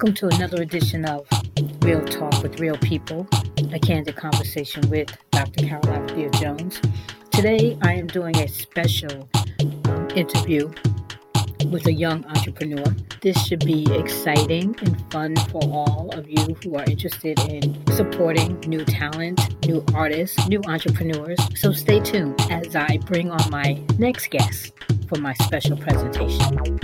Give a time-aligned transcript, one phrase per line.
[0.00, 1.26] Welcome to another edition of
[1.82, 3.28] Real Talk with Real People,
[3.70, 5.66] a candid conversation with Dr.
[5.66, 6.80] Carol Abigail Jones.
[7.30, 9.28] Today, I am doing a special
[10.16, 10.72] interview
[11.66, 12.82] with a young entrepreneur.
[13.20, 18.58] This should be exciting and fun for all of you who are interested in supporting
[18.60, 21.38] new talent, new artists, new entrepreneurs.
[21.54, 24.72] So stay tuned as I bring on my next guest
[25.10, 26.80] for my special presentation.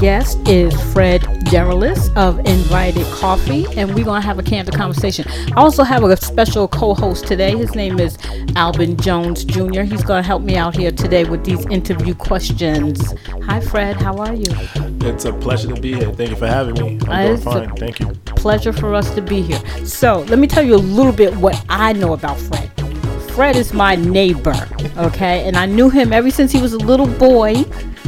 [0.00, 5.24] Guest is Fred Derilus of Invited Coffee, and we're going to have a candid conversation.
[5.52, 7.56] I also have a special co host today.
[7.56, 8.18] His name is
[8.56, 9.82] Albin Jones Jr.
[9.82, 13.14] He's going to help me out here today with these interview questions.
[13.44, 13.96] Hi, Fred.
[13.96, 14.44] How are you?
[15.00, 16.12] It's a pleasure to be here.
[16.12, 16.98] Thank you for having me.
[17.06, 17.76] I'm Uh, doing it's fine.
[17.76, 18.06] Thank you.
[18.36, 19.60] pleasure for us to be here.
[19.86, 22.70] So, let me tell you a little bit what I know about Fred.
[23.30, 24.56] Fred is my neighbor,
[24.98, 25.46] okay?
[25.46, 27.64] And I knew him ever since he was a little boy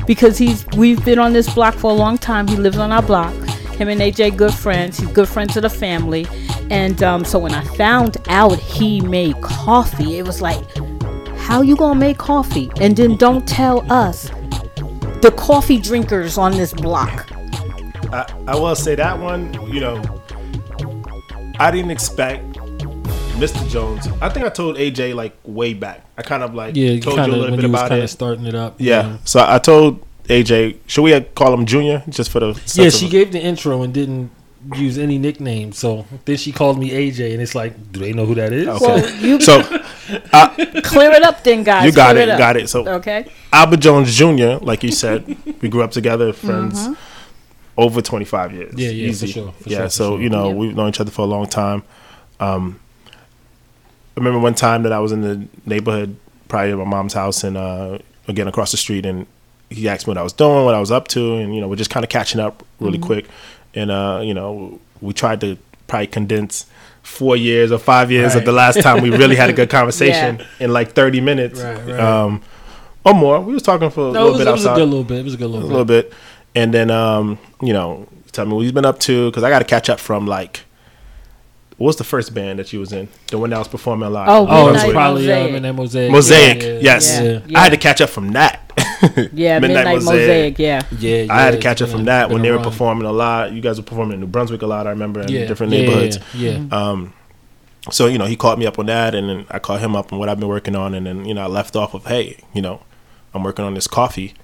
[0.08, 2.48] because he's we've been on this block for a long time.
[2.48, 3.32] He lives on our block.
[3.76, 4.98] Him and AJ good friends.
[4.98, 6.26] He's good friends of the family.
[6.70, 10.64] And um, so when I found out he made coffee, it was like,
[11.36, 12.70] how you gonna make coffee?
[12.80, 14.30] And then don't tell us
[15.20, 17.28] the coffee drinkers on this block.
[18.10, 20.02] I, I will say that one, you know,
[21.60, 22.57] I didn't expect
[23.38, 23.68] Mr.
[23.68, 24.06] Jones.
[24.20, 26.04] I think I told AJ like way back.
[26.16, 27.88] I kind of like Yeah, told kind you a little when bit you was about
[27.90, 28.08] kind it.
[28.08, 28.76] starting it up.
[28.78, 29.18] yeah.
[29.24, 32.90] So I told AJ, should we call him Junior just for the yeah.
[32.90, 34.30] She of- gave the intro and didn't
[34.74, 35.72] use any nickname.
[35.72, 38.66] So then she called me AJ, and it's like, do they know who that is?
[38.66, 38.84] Okay.
[38.84, 39.62] Well, you So
[40.82, 41.84] clear it up then, guys.
[41.86, 42.38] you got Clear it, up.
[42.38, 42.68] got it.
[42.68, 43.26] So Okay.
[43.52, 46.94] Albert Jones Jr., like you said, we grew up together, friends Mm-hmm.
[47.80, 48.74] over 25 years.
[48.76, 50.20] Yeah, yeah, for sure, for yeah, sure, so, sure.
[50.20, 50.56] you know, Yep.
[50.56, 51.84] we've known each other for a long time.
[52.40, 52.80] Um,
[54.18, 56.16] I remember one time that I was in the neighborhood,
[56.48, 59.26] probably at my mom's house, and uh, again across the street, and
[59.70, 61.68] he asked me what I was doing, what I was up to, and, you know,
[61.68, 63.06] we're just kind of catching up really Mm-hmm.
[63.06, 63.26] quick.
[63.74, 66.66] And, uh, you know, we tried to probably condense
[67.02, 70.38] four years or five years of the last time we really had a good conversation
[70.38, 70.46] Yeah.
[70.58, 71.60] in like 30 minutes.
[71.62, 72.00] Right, right.
[72.00, 72.42] Um,
[73.04, 73.40] or more.
[73.40, 75.04] We was talking for a No, little it was, bit it was a good little
[75.04, 75.18] bit.
[75.18, 76.10] It was a good little, a little, little bit.
[76.10, 76.18] bit,
[76.56, 79.60] and then um, you know, tell me what he's been up to because I got
[79.60, 80.64] to catch up from like,
[81.78, 83.08] what was the first band that you was in?
[83.28, 84.28] The one that was performing a lot.
[84.28, 85.52] Oh, Oh, Midnight it's probably uh, Mosaic.
[85.52, 86.12] Midnight Mosaic.
[86.12, 86.62] Mosaic.
[86.62, 87.58] Yeah, yeah, yes, Yeah, Yeah.
[87.58, 88.64] I had to catch up from that.
[89.32, 90.58] Yeah, Midnight, Mosaic.
[90.58, 90.82] Yeah.
[90.98, 91.26] yeah.
[91.30, 92.64] I had to catch up from that when they were run.
[92.64, 93.52] performing a lot.
[93.52, 94.86] You guys were performing in New Brunswick a lot.
[94.88, 96.18] I remember in Yeah, different yeah, neighborhoods.
[96.34, 96.66] Yeah, yeah.
[96.76, 97.12] Um,
[97.92, 100.12] so you know, he called me up on that, and then I called him up
[100.12, 102.38] on what I've been working on, and then you know, I left off of, hey,
[102.52, 102.82] you know,
[103.32, 104.34] I'm working on this coffee,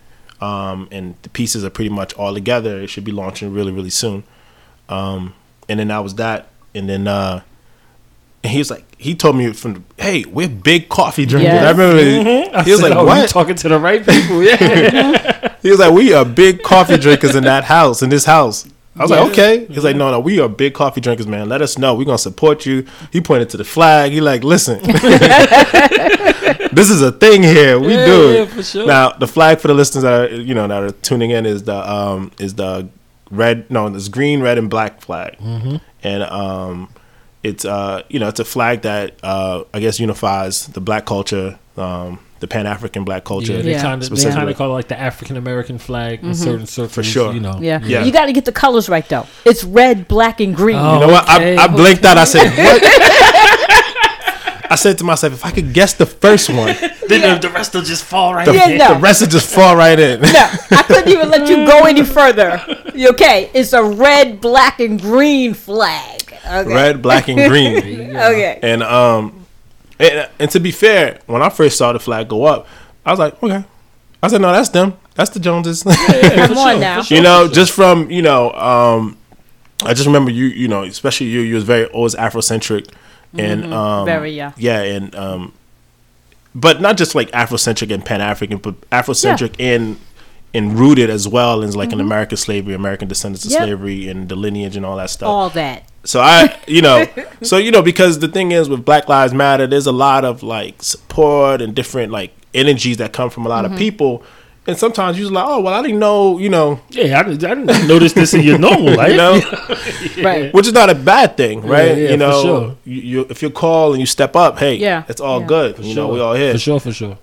[0.41, 2.81] um, and the pieces are pretty much all together.
[2.81, 4.23] It should be launching really, really soon.
[4.89, 5.35] Um,
[5.69, 7.43] and then that was that, and then uh,
[8.43, 11.53] and he was like, he told me from, hey, we're big coffee drinkers.
[11.53, 11.65] Yes.
[11.65, 12.03] I remember
[12.63, 13.29] he was said, like, oh, you what?
[13.31, 14.43] talking to the right people?
[14.43, 15.51] Yeah.
[15.65, 18.67] He was like, "We are big coffee drinkers in that house, in this house."
[18.99, 19.21] I was Yeah.
[19.23, 21.49] like, "Okay." He's like, "No, no, we are big coffee drinkers, man.
[21.49, 21.95] Let us know.
[21.95, 24.13] We're gonna support you." He pointed to the flag.
[24.13, 24.79] He like, "Listen,
[26.73, 27.79] this is a thing here.
[27.79, 28.87] We Yeah, do yeah, it." for sure.
[28.87, 31.63] Now, the flag for the listeners that are, you know that are tuning in is
[31.63, 32.89] the um is the
[33.31, 35.77] red no, it's green, red, and black flag, Mm-hmm.
[36.05, 36.89] And um
[37.43, 41.59] it's uh you know it's a flag that uh I guess unifies the black culture,
[41.77, 43.55] um the Pan African black culture.
[43.55, 43.83] Yeah, they Yeah.
[43.83, 47.07] kind of they kind of call it like the African American flag in certain circles.
[47.07, 47.33] sure.
[47.33, 47.59] you know.
[47.61, 47.81] Yeah.
[47.83, 48.05] Yeah.
[48.05, 49.27] You got to get the colors right though.
[49.47, 50.77] It's red, black, and green.
[50.77, 50.95] Oh.
[50.95, 51.25] You know what?
[51.25, 52.19] Okay, I, I blinked out.
[52.19, 52.83] I said, "What?"
[54.71, 56.75] I said to myself, "If I could guess the first one,
[57.09, 58.47] Then the, the rest will just fall right.
[58.47, 58.95] the, Yeah, no.
[58.95, 62.03] the rest will just fall right in." No, I couldn't even let you go any
[62.03, 62.61] further.
[62.95, 66.23] You Okay, it's a red, black, and green flag.
[66.47, 66.75] Okay.
[66.75, 68.17] Red, black, and green.
[68.17, 68.59] Okay.
[68.63, 69.47] And um,
[69.99, 72.67] and, and to be fair, when I first saw the flag go up,
[73.05, 73.65] I was like, "Okay."
[74.23, 74.97] I said, "No, that's them.
[75.15, 77.03] That's the Joneses." Come on now.
[77.07, 79.17] you know, just from you know, um,
[79.85, 80.47] I just remember you.
[80.47, 81.41] You know, especially you.
[81.41, 82.93] You was very always Afrocentric,
[83.39, 84.07] and um, Mm-hmm.
[84.07, 84.53] Very, yeah.
[84.57, 85.53] yeah, and um,
[86.55, 89.99] but not just like Afrocentric and Pan African, but Afrocentric and
[90.55, 93.61] and rooted as well in like in American slavery, American descendants of Mm-hmm.
[93.61, 93.69] Yep.
[93.69, 95.29] slavery, and the lineage and all that stuff.
[95.29, 95.91] All that.
[96.05, 97.07] So I, you know,
[97.43, 100.43] so you know, because the thing is with Black Lives Matter, there's a lot of
[100.43, 103.75] like support and different like energies that come from a lot Mm-hmm.
[103.75, 104.23] of people,
[104.67, 107.55] and sometimes you're like, oh well, I didn't know, you know, Yeah, I, didn't- I
[107.55, 109.11] didn't notice this in your normal life.
[109.11, 109.41] you know,
[110.23, 110.55] Right.
[110.55, 111.97] which is not a bad thing, right?
[111.99, 112.77] yeah, you know, for sure.
[112.85, 115.47] you, you if you call and you step up, hey, Yeah, it's all yeah.
[115.47, 115.77] good.
[115.77, 116.07] For you sure.
[116.09, 116.53] know, we all here.
[116.53, 117.19] For sure, for sure.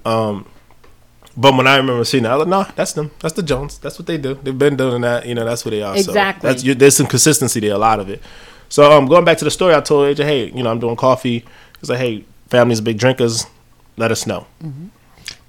[1.38, 3.12] But when I remember seeing that, I was like, nah, that's them.
[3.19, 3.78] That's the Jones.
[3.78, 4.36] That's what they do.
[4.36, 5.25] They've been doing that.
[5.25, 5.95] You know, that's what they are.
[5.95, 6.48] Exactly.
[6.48, 8.22] So that's you, there's some consistency there, a lot of it.
[8.69, 10.95] So um, going back to the story, I told AJ, hey, you know, I'm doing
[10.95, 11.45] coffee.
[11.80, 13.45] He's like, hey, family's big drinkers.
[13.98, 14.48] Let us know.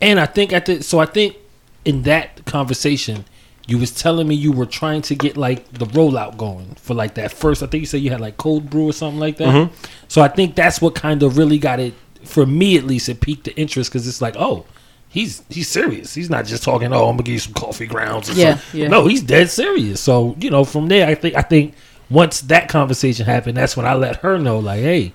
[0.01, 1.37] And I think at the so I think
[1.85, 3.25] in that conversation,
[3.67, 7.15] you was telling me you were trying to get like the rollout going for like
[7.15, 7.63] that first.
[7.63, 9.49] I think you said you had like cold brew or something like that.
[9.49, 9.75] Mm-hmm.
[10.09, 11.95] So I think that's what kind of really got it
[12.25, 13.09] for me at least.
[13.09, 14.67] It piqued the interest because it's like, oh,
[15.13, 16.13] he's he's serious.
[16.15, 16.93] He's not just talking.
[16.93, 18.29] Oh, I'm gonna give you some coffee grounds.
[18.31, 18.81] Or Yeah, something.
[18.81, 18.89] yeah.
[18.89, 20.01] No, he's dead serious.
[20.01, 21.75] So you know, from there, I think I think
[22.11, 25.13] once that conversation happened, that's when I let her know, like, hey.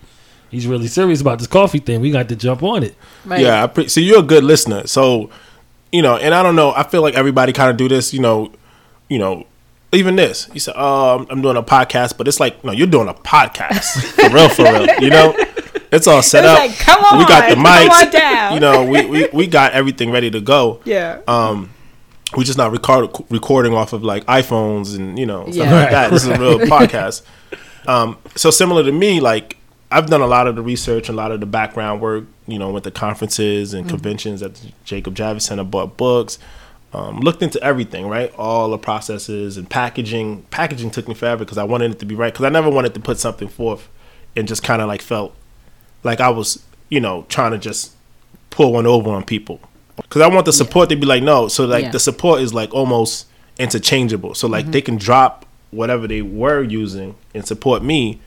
[0.50, 2.00] He's really serious about this coffee thing.
[2.00, 2.96] We got to jump on it.
[3.26, 3.42] Right.
[3.42, 4.88] Yeah, I pre- so you're a good listener.
[4.88, 5.30] So,
[5.92, 6.72] you know, and I don't know.
[6.72, 8.14] I feel like everybody kind of do this.
[8.14, 8.54] You know,
[9.10, 9.46] you know,
[9.92, 10.48] even this.
[10.54, 14.02] You said, "Oh, I'm doing a podcast," but it's like, no, you're doing a podcast
[14.16, 14.88] for real, for real.
[15.04, 15.36] You know,
[15.92, 16.60] it's all set It's up.
[16.60, 17.88] like, come we got the mics.
[17.88, 18.54] come on down.
[18.54, 20.82] You know, we, we we got everything ready to go.
[20.86, 21.22] Yeah.
[21.28, 21.70] Um,
[22.36, 25.74] we're just not record, recording off of like iPhones and you know stuff Yeah.
[25.74, 26.12] like that.
[26.12, 27.22] This is a real podcast.
[27.88, 29.56] Um, so similar to me, like
[29.90, 32.26] I've done a lot of the research, a lot of the background work.
[32.50, 36.40] You know, with the conferences and conventions at the Jacob Javits Center, bought books,
[36.94, 38.34] um, looked into everything, right?
[38.38, 40.44] All the processes and packaging.
[40.52, 42.94] Packaging took me forever because I wanted it to be right because I never wanted
[42.94, 43.90] to put something forth
[44.36, 45.34] and just kind of like felt
[46.08, 47.94] like I was, you know, trying to just
[48.50, 49.60] pull one over on people.
[49.98, 51.48] Because I want the support to be like, no.
[51.48, 51.92] So like Yeah.
[51.92, 53.28] the support is like almost
[53.60, 54.34] interchangeable.
[54.36, 58.20] So like they can drop whatever they were using and support me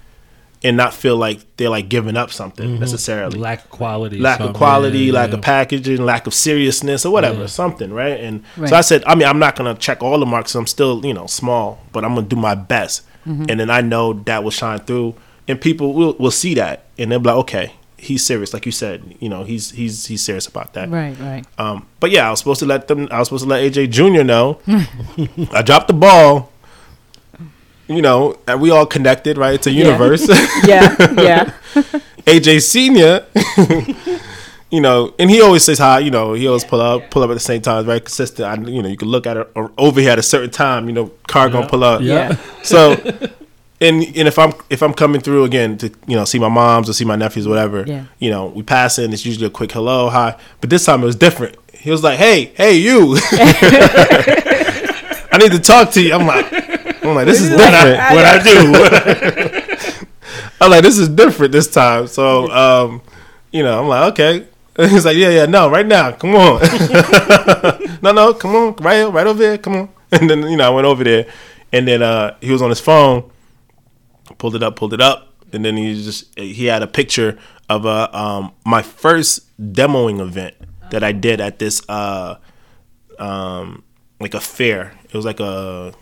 [0.62, 3.38] and not feel like they're like giving up something necessarily.
[3.38, 5.36] lack of quality, Lack of quality, Yeah, lack yeah.
[5.36, 7.46] of packaging, lack of seriousness or whatever, Yeah.
[7.46, 8.20] something, right?
[8.20, 8.68] And Right.
[8.68, 10.54] so I said, I mean, I'm not gonna check all the marks.
[10.54, 13.02] I'm still, you know, small, but I'm gonna do my best.
[13.26, 13.46] Mm-hmm.
[13.48, 15.14] And then I know that will shine through,
[15.50, 18.72] and people will will see that, and they'll be like, okay, he's serious, like you
[18.72, 20.88] said, you know, he's he's he's serious about that.
[20.90, 21.18] Right.
[21.18, 21.44] Right.
[21.58, 23.08] Um, but yeah, I was supposed to let them.
[23.10, 24.60] I was supposed to let AJ Junior know.
[25.52, 26.52] I dropped the ball.
[27.88, 29.54] You know, and we all connected, right?
[29.54, 30.28] It's a universe.
[30.64, 30.94] Yeah.
[31.20, 31.52] Yeah.
[32.24, 33.26] AJ Senior.
[34.70, 35.98] you know, and he always says hi.
[35.98, 37.84] You know, he always pull up, pull up at the same time.
[37.86, 38.46] Very consistent.
[38.46, 40.86] I, you know, you can look at it over here at a certain time.
[40.86, 42.00] You know, car gonna pull up.
[42.02, 42.36] Yeah.
[42.62, 42.94] So,
[43.80, 46.88] and and if I'm if I'm coming through again to you know see my moms
[46.88, 47.84] or see my nephews, whatever.
[47.86, 48.04] Yeah.
[48.18, 49.12] You know, we pass in.
[49.12, 50.36] It's usually a quick hello, hi.
[50.60, 51.56] But this time it was different.
[51.72, 53.16] He was like, "Hey, hey, you."
[55.32, 56.12] I need to talk to you.
[56.12, 56.52] I'm like,
[57.04, 57.98] I'm like, this is different.
[58.12, 60.06] What I do?
[60.60, 62.06] I'm like, this is different this time.
[62.06, 63.02] So, um,
[63.50, 64.46] you know, I'm like, okay.
[64.76, 66.60] He's like, yeah, yeah, no, right now, come on.
[68.02, 69.88] no, no, come on, right here, right over here, come on.
[70.12, 71.26] And then, you know, I went over there,
[71.72, 73.30] and then uh, he was on his phone,
[74.38, 77.38] pulled it up, pulled it up, and then he just he had a picture
[77.68, 80.54] of a um, my first demoing event
[80.90, 82.36] that I did at this uh,
[83.18, 83.82] um,
[84.18, 84.94] like a fair.
[85.04, 85.92] It was like a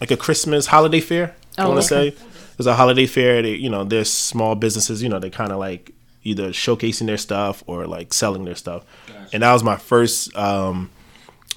[0.00, 1.34] like a Christmas holiday fair.
[1.58, 2.10] I Oh, want to okay.
[2.16, 3.42] say it was a holiday fair.
[3.42, 5.02] They, you know, there's small businesses.
[5.02, 5.92] You know, they kind of like
[6.24, 8.84] either showcasing their stuff or like selling their stuff.
[9.32, 10.90] And that was my first um,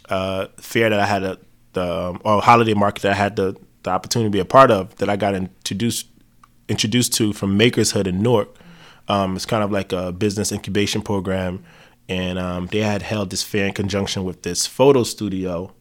[0.10, 1.38] uh, fair that I had a
[1.74, 4.72] the um, or holiday market that I had the the opportunity to be a part
[4.72, 6.08] of that I got introduced
[6.70, 8.50] introduced to from Makershood in Newark.
[9.08, 11.64] Um, it's kind of like a business incubation program,
[12.10, 15.72] and um, they had held this fair in conjunction with this photo studio,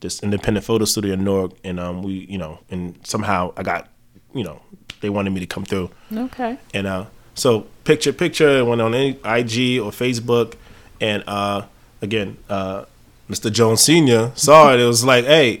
[0.00, 3.88] this independent photo studio in Newark, and um, we, you know, and somehow I got,
[4.32, 4.62] you know,
[5.00, 6.56] they wanted me to come through, Okay.
[6.72, 10.54] and uh, so picture picture went on any IG or Facebook,
[11.00, 11.62] and uh,
[12.00, 12.84] again, uh,
[13.28, 13.52] Mr.
[13.52, 14.78] Jones Senior saw it.
[14.80, 15.58] It was like, hey,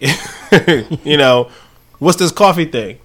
[1.04, 1.50] you know,
[1.98, 2.98] what's this coffee thing?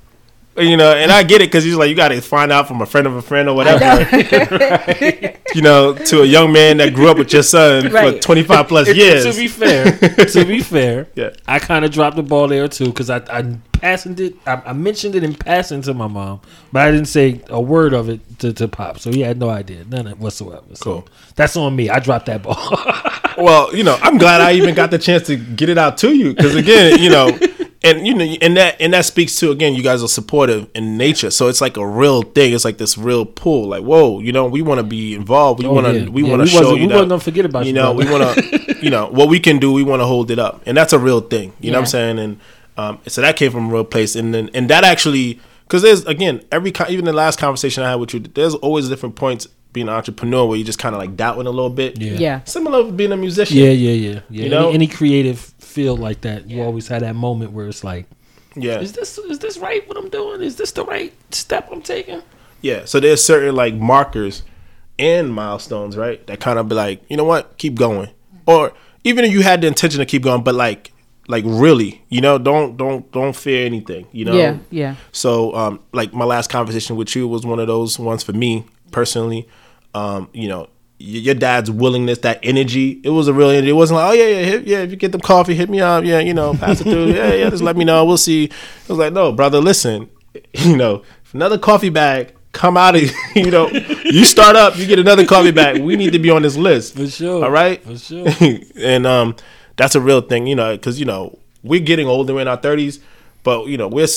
[0.56, 2.80] You know, and I get it because he's like, you got to find out from
[2.82, 3.84] a friend of a friend or whatever.
[5.56, 8.94] you know, to a young man that grew up with your son for 25 plus
[8.94, 9.24] years.
[9.26, 9.92] to be fair,
[10.28, 11.32] to be fair, Yeah.
[11.48, 14.36] I kind of dropped the ball there too because I, I passing it.
[14.46, 16.42] I, I mentioned it in passing to my mom,
[16.72, 19.50] but I didn't say a word of it to, to Pop, so he had no
[19.50, 20.64] idea, none of whatsoever.
[20.76, 21.08] So Cool.
[21.36, 21.90] that's on me.
[21.90, 22.58] I dropped that ball.
[23.36, 26.16] Well, you know, I'm glad I even got the chance to get it out to
[26.16, 27.36] you because again, you know,
[27.84, 30.98] and you know, and that and that speaks to again, you guys are supportive in
[30.98, 32.54] nature, so it's like a real thing.
[32.54, 33.68] It's like this real pull.
[33.70, 35.62] Like, whoa, you know, we want to be involved.
[35.62, 36.10] We Oh, want to, yeah.
[36.10, 37.68] we Yeah, want to show wasn't- you we that wasn't gonna forget about you.
[37.68, 39.72] you, know, we want to, you know, what we can do.
[39.74, 41.54] We want to hold it up, and that's a real thing.
[41.60, 42.20] You know what I'm saying?
[42.20, 42.40] And
[42.78, 46.06] um, so that came from a real place, and then and that actually because there's
[46.06, 49.48] again every co- even the last conversation I had with you, there's always different points
[49.74, 52.00] being an entrepreneur where you just kind of like doubting a little bit.
[52.00, 52.14] Yeah.
[52.14, 52.44] Yeah.
[52.44, 53.58] Similar to being a musician.
[53.58, 54.44] yeah, yeah, yeah, yeah.
[54.44, 54.66] You know?
[54.68, 56.50] any, any creative feel like that.
[56.50, 58.06] You always had that moment where it's like,
[58.56, 59.88] Yeah, is this is this right?
[59.88, 60.42] What I'm doing?
[60.42, 62.22] Is this the right step I'm taking?
[62.62, 62.86] yeah.
[62.86, 64.44] So there's certain like markers
[65.00, 66.26] and milestones, right?
[66.28, 68.10] That kind of be like, you know what, keep going,
[68.46, 68.72] or
[69.04, 70.92] even if you had the intention to keep going, but like,
[71.28, 74.38] like really, you know, don't don't don't fear anything, you know.
[74.38, 74.96] Yeah, yeah.
[75.12, 78.66] So, um, like my last conversation with you was one of those ones for me
[78.92, 79.48] personally.
[79.96, 80.68] Um, you know, y-
[81.04, 83.70] your dad's willingness, that energy, it was a real energy.
[83.70, 84.78] It wasn't like, oh yeah, yeah, hit, yeah.
[84.80, 86.06] If you get them coffee, hit me up.
[86.06, 87.08] Yeah, you know, pass it through.
[87.08, 87.50] Yeah, yeah.
[87.50, 88.06] Just let me know.
[88.06, 88.46] We'll see.
[88.46, 88.54] It
[88.88, 90.10] was like, no, brother, listen.
[90.54, 93.04] You know, if another coffee bag come out of
[93.36, 95.80] you know, you start up, you get another coffee bag.
[95.80, 97.44] We need to be on this list For sure.
[97.46, 98.28] All right, For sure.
[98.78, 99.36] and um,
[99.76, 103.00] that's a real thing, you know, because you know we're getting older in our thirties,
[103.44, 104.08] but you know we're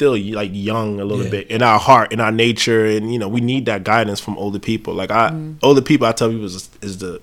[0.00, 1.30] still like young a little Yeah.
[1.30, 4.38] bit in our heart, in our nature, and you know we need that guidance from
[4.38, 4.94] older people.
[4.94, 5.58] Like I, Mm-hmm.
[5.62, 7.20] older people, I tell people is, is the,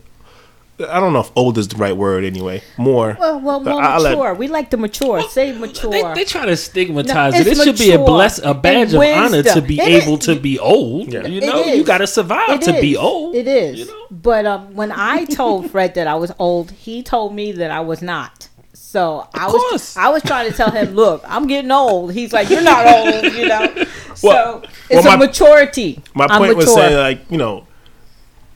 [0.87, 2.61] I don't know if old is the right word anyway.
[2.77, 4.35] More, Well, well, more I- I let- mature.
[4.35, 5.23] we like to mature.
[5.29, 5.89] Say mature.
[5.91, 7.47] They, they try to stigmatize No, it.
[7.47, 10.17] It should be a mature bless a badge of and honor to be It able
[10.19, 11.11] is- to be old.
[11.11, 11.25] Yeah.
[11.25, 13.33] You know, you got to survive It to be old.
[13.35, 13.79] It is.
[13.79, 14.05] You know?
[14.11, 17.79] But um, when I told Fred that I was old, he told me that I
[17.79, 18.47] was not.
[18.87, 19.97] So I was course.
[19.97, 22.13] I was trying to tell him, look, I'm getting old.
[22.13, 23.85] He's like, you're not old, you know.
[24.15, 26.01] So Well- it's well, a my- maturity.
[26.15, 27.67] my point was saying like you know,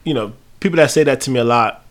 [0.06, 1.86] you know, people that say that to me a lot,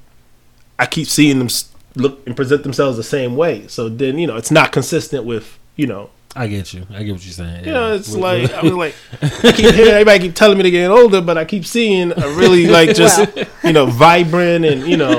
[0.76, 1.46] I keep seeing them
[1.94, 3.68] look and present themselves the same way.
[3.68, 6.82] So then you know it's not consistent with you know I get you.
[6.90, 7.64] I get what you're saying.
[7.64, 10.70] You know, it's like I was like, I keep hearing everybody keep telling me to
[10.70, 13.46] get older, but I keep seeing a really like just Well.
[13.64, 15.16] you know vibrant and you know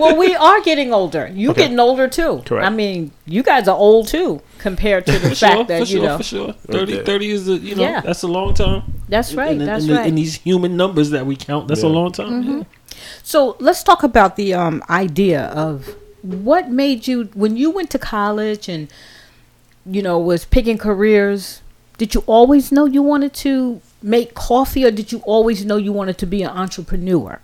[0.00, 1.24] well, we are getting older.
[1.40, 1.62] You Okay.
[1.62, 2.42] getting older too.
[2.46, 2.66] Correct.
[2.66, 5.88] I mean, you guys are old too compared to the for sure, fact that for
[5.92, 6.16] you sure, know.
[6.16, 6.52] for sure.
[6.54, 7.04] 30, there.
[7.04, 8.00] 30 is a, you know, Yeah.
[8.00, 8.82] that's a long time.
[9.10, 9.52] That's right.
[9.52, 10.06] In, in- that's in, right.
[10.06, 12.30] in these human numbers that we count, that's a long time.
[12.42, 12.58] Mm-hmm.
[12.58, 12.64] yeah.
[13.22, 17.98] So let's talk about the um, idea of what made you when you went to
[17.98, 18.88] college and
[19.88, 21.62] you know was picking careers.
[21.98, 25.92] Did you always know you wanted to make coffee, or did you always know you
[25.92, 27.40] wanted to be an entrepreneur?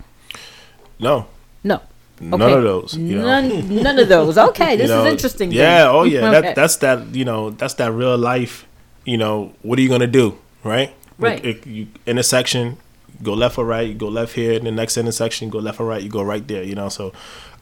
[0.99, 1.27] no
[1.63, 1.81] No,
[2.21, 2.95] none of those.
[2.95, 4.37] You know, none, none of those.
[4.49, 5.49] Okay, this You know, is interesting.
[5.49, 5.57] then.
[5.57, 6.41] Yeah, oh yeah, Okay.
[6.41, 8.65] that, that's that you know that's that real life.
[9.05, 10.93] You know, what are you gonna do, right?
[11.17, 11.43] Right.
[11.43, 12.77] Like, if you, intersection,
[13.21, 13.87] go left or right.
[13.87, 14.53] You go left here.
[14.53, 16.01] In the next intersection, go left or right.
[16.01, 16.63] You go right there.
[16.63, 17.11] You know, so,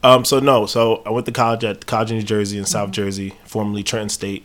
[0.02, 0.66] um, so no.
[0.66, 4.08] So I went to college at College of New Jersey in South Jersey, formerly Trenton
[4.08, 4.44] State.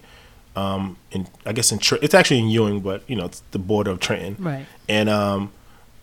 [0.57, 3.91] Um, in I guess in it's actually in Ewing, but you know it's the border
[3.91, 4.35] of Trenton.
[4.43, 4.65] Right.
[4.89, 5.51] And um,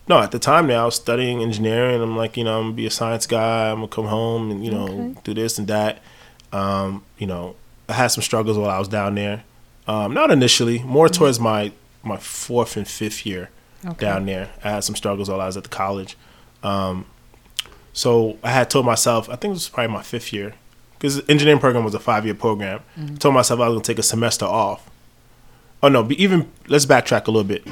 [0.07, 2.01] no, at the time now I was studying engineering.
[2.01, 3.69] I'm like, you know, I'm gonna be a science guy.
[3.71, 5.19] I'm gonna come home and you know Okay.
[5.25, 5.99] do this and that.
[6.53, 7.55] Um, you know,
[7.89, 9.43] I had some struggles while I was down there.
[9.87, 11.71] Um, not initially, more towards my
[12.03, 13.49] my fourth and fifth year
[13.85, 14.05] Okay.
[14.05, 14.51] down there.
[14.63, 16.15] I had some struggles while I was at the college.
[16.63, 17.05] Um,
[17.93, 20.53] so I had told myself, I think it was probably my fifth year,
[21.05, 22.79] because engineering program was a five year program.
[22.99, 23.15] Mm-hmm.
[23.15, 24.89] told myself I was gonna take a semester off.
[25.83, 27.63] Oh no, be even let's backtrack a little bit.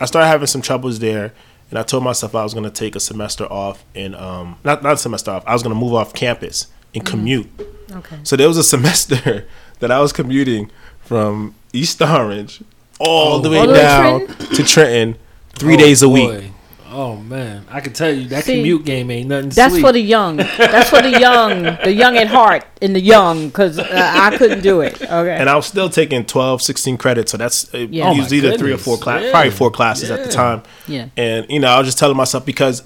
[0.00, 1.32] I started having some troubles there,
[1.70, 4.94] and I told myself I was gonna take a semester off and um not not
[4.94, 5.44] a semester off.
[5.46, 7.10] I was gonna move off campus and Mm-hmm.
[7.10, 7.48] commute.
[7.92, 8.16] Okay.
[8.22, 9.46] So there was a semester
[9.80, 12.62] that I was commuting from East Orange
[12.98, 15.16] all the way All the way to down to Trenton
[15.54, 16.50] three Oh, days a week.
[16.98, 17.02] Boy.
[17.02, 19.50] Oh man, I can tell you that See, commute game ain't nothing.
[19.50, 19.80] That's sweet.
[19.82, 20.36] for the young.
[20.36, 24.62] That's for the young, the young at heart and the young, because uh, I couldn't
[24.62, 25.00] do it.
[25.02, 25.36] Okay.
[25.36, 27.30] And I was still taking 12, 16 credits.
[27.32, 28.10] So that's uh, Yeah.
[28.10, 29.30] it Oh, was either three or four classes, Yeah.
[29.32, 30.62] probably four classes at the time.
[30.86, 31.08] yeah.
[31.16, 32.82] And you know, I was just telling myself because,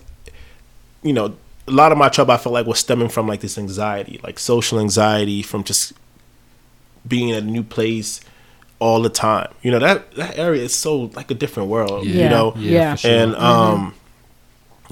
[1.03, 1.35] you know,
[1.69, 4.39] a lot of my trouble I felt like was stemming from like this anxiety, like
[4.39, 5.93] social anxiety from just
[7.07, 8.21] being in a new place
[8.81, 9.49] all the time.
[9.63, 12.05] You know, that that area is so like a different world.
[12.05, 12.25] Yeah.
[12.25, 12.95] You know, Yeah.
[12.95, 13.11] for sure.
[13.13, 13.95] and um,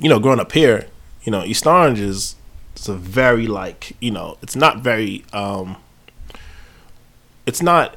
[0.00, 0.86] you know, growing up here,
[1.24, 2.36] you know, East Orange is
[2.74, 5.76] it's a very like you know, it's not very um,
[7.46, 7.96] it's not.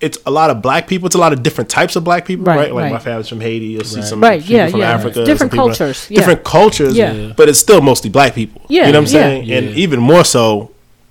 [0.00, 1.04] It's a lot of black people.
[1.04, 2.72] It's a lot of different types of black people, Right, right?
[2.74, 2.92] Like right.
[2.94, 3.66] my family's from Haiti.
[3.66, 4.04] You'll see Right.
[4.08, 4.92] some Right, people yeah, from yeah.
[4.92, 5.24] Africa.
[5.26, 6.16] Different some people- cultures, yeah.
[6.18, 6.96] different cultures.
[6.96, 7.32] Yeah.
[7.36, 8.62] but it's still mostly black people.
[8.70, 9.58] Yeah, you know what I'm saying, Yeah.
[9.58, 10.70] and even more so,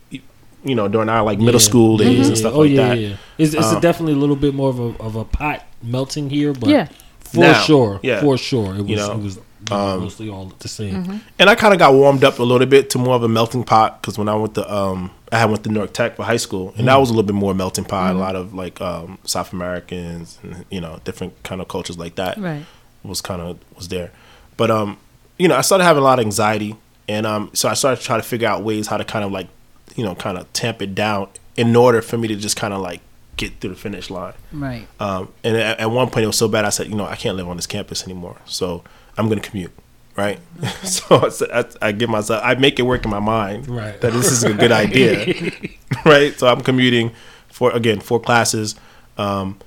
[0.10, 1.68] you know, during our like middle Yeah.
[1.68, 2.26] school days Yeah.
[2.30, 2.98] and stuff oh like yeah, that.
[2.98, 3.14] yeah.
[3.38, 6.54] It's, it's Um, definitely a little bit more of a of a pot melting here,
[6.54, 6.88] but Yeah.
[7.32, 8.22] For Now, sure, yeah.
[8.22, 9.38] for sure, it was You know, it was
[9.72, 11.04] um, mostly all the same.
[11.04, 11.18] Mm-hmm.
[11.38, 13.64] and I kind of got warmed up a little bit to more of a melting
[13.64, 16.38] pot because when I went to um I had went to Newark Tech for high
[16.38, 18.16] school and that was a little bit more melting pot.
[18.16, 22.16] A lot of like um South Americans and you know different kind of cultures like
[22.16, 22.66] that Right.
[23.04, 24.12] was kind of was there.
[24.58, 24.98] But um
[25.38, 26.76] you know I started having a lot of anxiety
[27.08, 29.48] and um so I started trying to figure out ways how to kind of like
[29.96, 32.80] you know kind of tamp it down in order for me to just kind of
[32.82, 33.02] like
[33.40, 34.34] get through the finish line.
[34.52, 34.86] Right.
[35.00, 36.66] Um, and at, at one point, it was so bad.
[36.66, 38.38] I said, you know, I can't live on this campus anymore.
[38.46, 38.84] So
[39.18, 39.72] I'm going to commute.
[40.16, 40.40] right?
[40.84, 41.42] so it's-
[41.82, 44.00] I, I give myself, I make it work in my mind Right.
[44.02, 45.52] that this is a good idea,
[46.06, 46.38] right?
[46.38, 47.12] So I'm commuting
[47.48, 48.76] for again four classes,
[49.18, 49.58] um,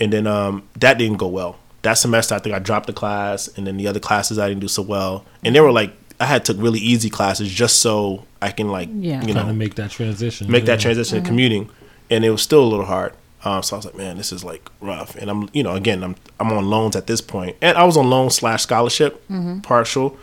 [0.00, 1.58] and then um, that didn't go well.
[1.82, 4.60] That semester, I think I dropped a class, and then the other classes I didn't
[4.62, 8.24] do so well, and they were like I had took really easy classes just so
[8.40, 9.20] I can like Yeah.
[9.20, 10.50] you Trying know to make that transition.
[10.50, 10.66] make yeah.
[10.76, 11.68] that transition to commuting,
[12.10, 13.12] and it was still a little hard.
[13.44, 15.16] Um, so I was like, man, this is like rough.
[15.16, 17.96] And I'm, you know, again, I'm I'm on loans at this point, and I was
[17.96, 19.22] on loan slash scholarship,
[19.62, 20.16] partial,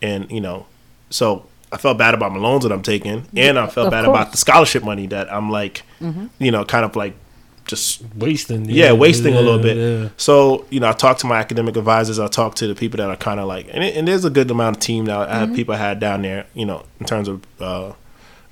[0.00, 0.66] and you know,
[1.10, 4.04] so I felt bad about my loans that I'm taking, and I felt Of bad
[4.04, 4.16] course.
[4.16, 5.82] about the scholarship money that I'm like,
[6.38, 7.14] you know, kind of like
[7.66, 8.64] just wasting.
[8.64, 9.76] yeah, wasting a little bit.
[9.76, 10.08] yeah.
[10.16, 12.18] So you know, I talked to my academic advisors.
[12.18, 14.30] I talked to the people that are kind of like, and, it, and there's a
[14.30, 15.20] good amount of team now.
[15.22, 16.46] I have people I had down there.
[16.54, 17.92] You know, in terms of uh,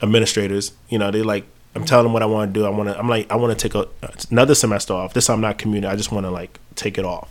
[0.03, 0.73] administrators.
[0.91, 1.47] You know, they like.
[1.75, 2.67] I'm telling them what I want to do.
[2.67, 2.99] I want to.
[2.99, 3.89] I'm like, I want to take a,
[4.31, 5.15] another semester off.
[5.15, 5.89] This time I'm not commuting.
[5.89, 7.29] I just want to like take it off.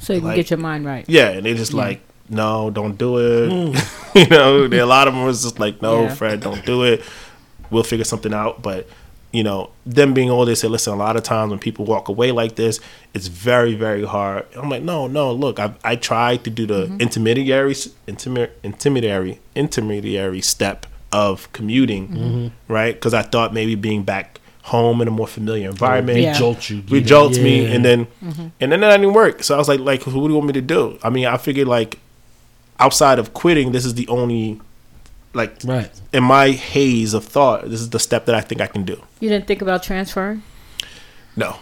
[0.00, 1.04] So you can get your mind right.
[1.08, 3.50] Yeah, and they just like, no, don't do it.
[3.50, 4.14] Mm.
[4.14, 6.14] you know, a lot of them was just like, no, Yeah.
[6.14, 7.02] Fred, don't do it.
[7.70, 8.62] We'll figure something out.
[8.62, 8.88] But
[9.32, 12.08] you know, them being older, they say, listen, a lot of times when people walk
[12.08, 12.80] away like this,
[13.12, 14.46] it's very, very hard.
[14.56, 17.00] I'm like, no, no, look, I I tried to do the mm-hmm.
[17.00, 22.72] intermediary, intermediary, intermediary, intermediary step of commuting, mm-hmm.
[22.72, 22.94] right?
[22.94, 26.34] Because I thought maybe being back home in a more familiar environment, Yeah.
[26.34, 26.82] Jolt you.
[26.90, 28.48] we jolts me and then mm-hmm.
[28.60, 30.52] and then that didn't work so i was like like what do you want me
[30.52, 31.98] to do i mean i figured like
[32.78, 34.60] outside of quitting this is the only
[35.32, 35.90] like Right.
[36.12, 39.00] in my haze of thought this is the step that i think i can do
[39.20, 40.42] You didn't think about transferring?
[41.34, 41.56] no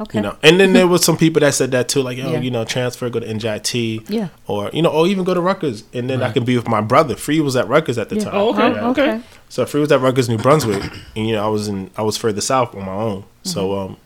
[0.00, 0.18] Okay.
[0.18, 2.40] you know and then there was some people that said that too like oh, Yeah.
[2.40, 4.28] you know transfer go to njit Yeah.
[4.46, 6.34] or you know or even go to Rutgers and then i Right.
[6.34, 8.24] can be with my brother free was at Rutgers at the Yeah.
[8.24, 8.78] time Oh, okay.
[8.80, 9.20] Oh, okay.
[9.48, 10.82] So Free was at Rutgers, New Brunswick,
[11.14, 13.24] and you know I was in I was further south on my own.
[13.44, 13.92] So Mm-hmm.
[13.92, 13.96] um,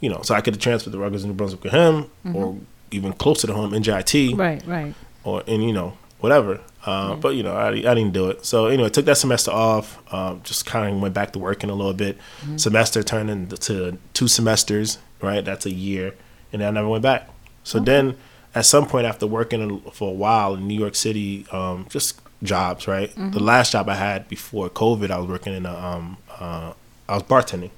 [0.00, 2.56] you know, so I could have transferred to Rutgers, New Brunswick with him, or
[2.90, 4.40] even closer to home, NJIT, Mm-hmm.
[4.40, 4.94] Right, right.
[5.24, 6.60] or and you know whatever.
[6.84, 8.44] Uh, But you know I, I didn't do it.
[8.44, 9.98] So anyway, took that semester off.
[10.12, 12.16] Um, just kind of went back to working a little bit.
[12.42, 12.56] Mm-hmm.
[12.56, 14.98] Semester turned into two semesters.
[15.20, 16.14] Right, that's a year,
[16.52, 17.28] and then I never went back.
[17.64, 18.16] So then,
[18.54, 22.86] at some point after working for a while in New York City, um, just jobs.
[22.86, 23.30] Right, Mm-hmm.
[23.32, 26.72] the last job I had before COVID, I was working in a um, uh,
[27.08, 27.70] I was bartending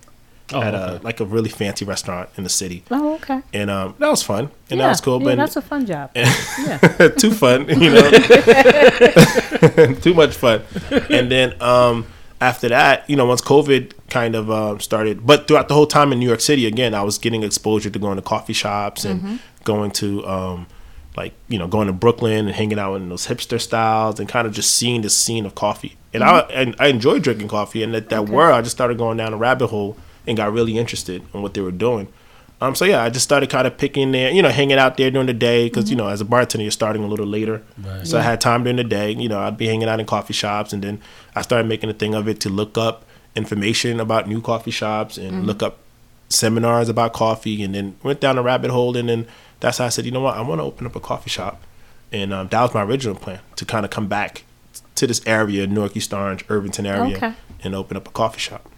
[0.53, 0.96] Oh, at okay.
[0.96, 3.40] a like a really fancy restaurant in the city, Oh, okay.
[3.55, 4.85] and um, that was fun, and yeah.
[4.87, 5.18] that was cool.
[5.20, 6.11] Yeah, but that's a fun job.
[6.14, 6.29] yeah.
[7.16, 8.11] too fun, you know,
[10.03, 10.62] too much fun.
[11.09, 12.05] And then um,
[12.40, 16.12] after that, you know, once COVID kind of um, started, but throughout the whole time
[16.12, 19.40] in New York City, again, I was getting exposure to going to coffee shops and
[19.64, 20.66] going to um,
[21.16, 24.46] like you know going to Brooklyn and hanging out in those hipster styles and kind
[24.46, 25.96] of just seeing the scene of coffee.
[26.14, 28.33] And I and I enjoyed drinking coffee, and at that Okay.
[28.33, 31.55] world, I just started going down a rabbit hole and got really interested in what
[31.55, 32.09] they were doing.
[32.62, 35.11] Um, so yeah, I just started kind of picking there, you know, hanging out there
[35.11, 37.62] during the day because you know, as a bartender, you're starting a little later.
[37.79, 38.07] Right.
[38.07, 39.12] So I had time during the day.
[39.12, 41.01] You know, I'd be hanging out in coffee shops, and then
[41.35, 45.16] I started making a thing of it to look up information about new coffee shops
[45.16, 45.79] and look up
[46.29, 49.27] seminars about coffee, and then went down a rabbit hole, and then
[49.61, 51.62] that's how I said, you know what, I want to open up a coffee shop,
[52.12, 54.44] and um, that was my original plan to kind of come back
[54.96, 57.33] to this area, Newark, East Orange, Irvington area, Okay.
[57.64, 58.68] and open up a coffee shop.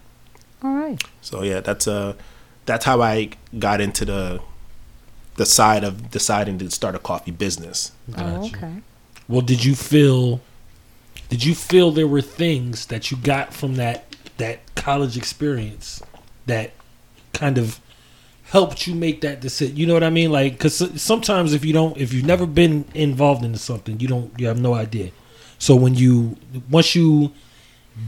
[0.63, 1.03] All right.
[1.21, 2.15] So yeah, that's uh
[2.67, 4.41] that's how I got into the
[5.37, 7.93] the side of deciding to start a coffee business.
[8.17, 8.75] Oh, okay.
[9.29, 10.41] Well, did you feel?
[11.29, 16.03] Did you feel there were things that you got from that that college experience
[16.47, 16.73] that
[17.33, 17.81] kind of
[18.45, 19.77] helped you make that decision?
[19.77, 20.31] You know what I mean?
[20.31, 24.39] Like, because sometimes if you don't, if you've never been involved into something, you don't,
[24.39, 25.11] you have no idea.
[25.59, 26.37] So when you
[26.71, 27.33] once you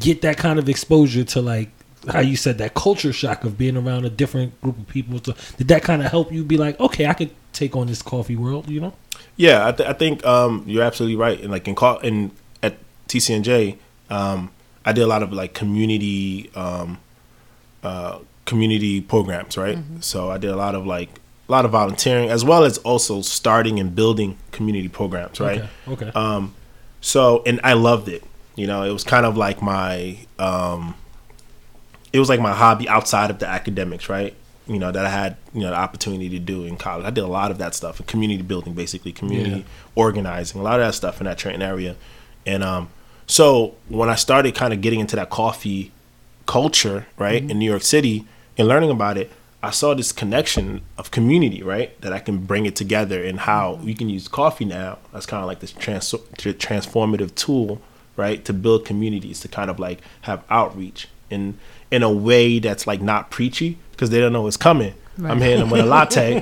[0.00, 1.70] get that kind of exposure to like
[2.10, 5.34] how you said that culture shock of being around a different group of people, so
[5.56, 8.36] did that kind of help you be like, okay, I could take on this coffee
[8.36, 8.68] world?
[8.68, 8.94] You know?
[9.36, 11.40] Yeah, I, th- I think um, you're absolutely right.
[11.40, 12.30] And like in call in
[12.62, 12.76] at
[13.08, 13.78] TCNJ,
[14.10, 14.50] um,
[14.84, 16.98] I did a lot of like community um,
[17.82, 19.78] uh, community programs, right?
[20.00, 21.08] So I did a lot of like
[21.48, 25.64] a lot of volunteering as well as also starting and building community programs, right?
[25.88, 26.06] Okay.
[26.06, 26.10] okay.
[26.14, 26.54] Um,
[27.00, 28.24] so and I loved it.
[28.56, 30.94] You know, it was kind of like my um,
[32.14, 34.34] it was like my hobby outside of the academics, right?
[34.66, 37.04] You know, that I had, you know, the opportunity to do in college.
[37.04, 39.62] I did a lot of that stuff, community building, basically, community Yeah.
[39.96, 41.96] organizing, a lot of that stuff in that Trenton area.
[42.46, 42.88] And um,
[43.26, 45.90] so when I started kind of getting into that coffee
[46.46, 48.24] culture, right, in New York City
[48.56, 49.30] and learning about it,
[49.62, 53.80] I saw this connection of community, right, that I can bring it together and how
[53.82, 54.98] we can use coffee now.
[55.12, 57.80] That's kind of like this trans- transformative tool,
[58.16, 61.58] right, to build communities, to kind of like have outreach in
[61.94, 65.60] in a way that's like not preachy because they don't know what's coming, I'm hitting
[65.60, 66.38] them with a latte.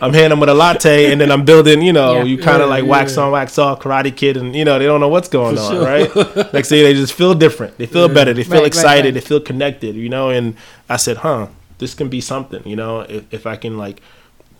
[0.00, 1.82] I'm hitting them with a latte, and then I'm building.
[1.82, 2.22] You know, Yeah.
[2.30, 3.24] you kind of Yeah, like wax yeah.
[3.24, 5.72] on, wax off, Karate Kid, and you know they don't know what's going For on,
[5.72, 5.84] sure.
[5.84, 6.10] right?
[6.54, 7.76] like say they just feel different.
[7.78, 8.14] They feel Yeah.
[8.14, 8.32] better.
[8.32, 9.04] They feel Right, right, excited.
[9.06, 9.14] right.
[9.14, 9.96] They feel connected.
[9.96, 10.54] You know, and
[10.88, 12.62] I said, huh, this can be something.
[12.64, 14.00] You know, if if I can like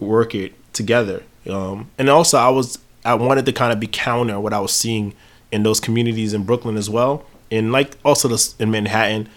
[0.00, 1.22] work it together.
[1.48, 4.72] Um, and also I was I wanted to kind of be counter what I was
[4.72, 5.14] seeing
[5.52, 9.28] in those communities in Brooklyn as well, and like also this in Manhattan.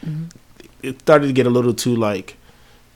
[0.82, 2.38] It started to get a little too like,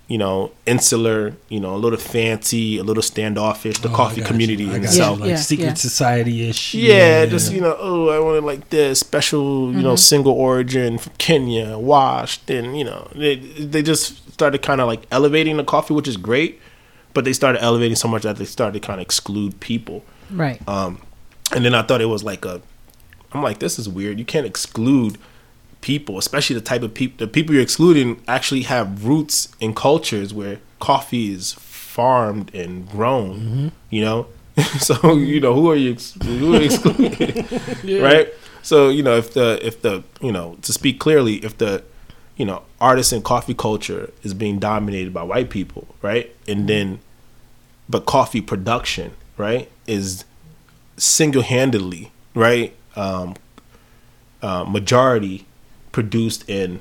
[0.08, 1.34] you know, insular.
[1.50, 3.80] You know, a little fancy, a little standoffish.
[3.80, 4.72] The Oh, I coffee got community you.
[4.72, 5.18] I in got itself.
[5.18, 5.22] you.
[5.24, 5.74] like Yeah, secret yeah.
[5.74, 6.74] society ish.
[6.74, 9.96] Yeah, just you know, oh, I want it like this special, you know, mm-hmm.
[9.98, 15.04] single origin from Kenya, washed, and you know, they they just started kind of like
[15.12, 16.60] elevating the coffee, which is great,
[17.14, 20.66] but they started elevating so much that they started to kind of exclude people, Right.
[20.68, 21.02] Um,
[21.54, 22.62] and then I thought it was like a,
[23.34, 24.18] I'm like, this is weird.
[24.20, 25.18] You can't exclude
[25.82, 30.34] people, especially the type of people, the people you're excluding actually have roots in cultures
[30.34, 34.28] where coffee is farmed and grown, you know.
[34.80, 38.02] so you know who are you ex- who are you excluding?
[38.04, 38.34] Right?
[38.64, 41.84] So you know if the if the you know to speak clearly if the
[42.38, 46.36] you know artists and coffee culture is being dominated by white people right?
[46.48, 47.00] And then
[47.90, 50.26] but coffee production right is
[50.98, 53.36] single-handedly right um
[54.42, 55.46] uh, majority
[55.92, 56.80] produced in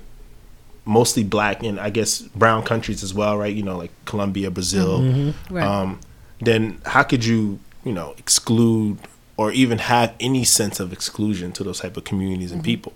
[0.84, 5.00] mostly black and i guess brown countries as well right you know like colombia brazil
[5.00, 5.28] mm-hmm.
[5.28, 5.54] Mm-hmm.
[5.54, 5.64] Right.
[5.64, 6.00] um,
[6.40, 8.98] then how could you, you know, exclude
[9.36, 12.66] or even have any sense of exclusion to those type of communities and mm-hmm.
[12.66, 12.92] people?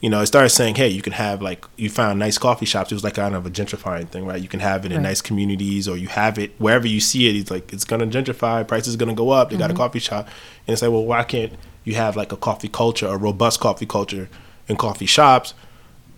[0.00, 2.92] You know, it started saying, hey, you can have like you found nice coffee shops.
[2.92, 4.40] It was like kind of a gentrifying thing, right?
[4.40, 5.08] You can have it in Right.
[5.08, 7.34] nice communities, or you have it wherever you see it.
[7.34, 9.50] It's like it's gonna gentrify, prices gonna go up.
[9.50, 10.26] They got a coffee shop,
[10.66, 13.86] and it's like, well, why can't you have like a coffee culture, a robust coffee
[13.86, 14.28] culture,
[14.68, 15.54] in coffee shops,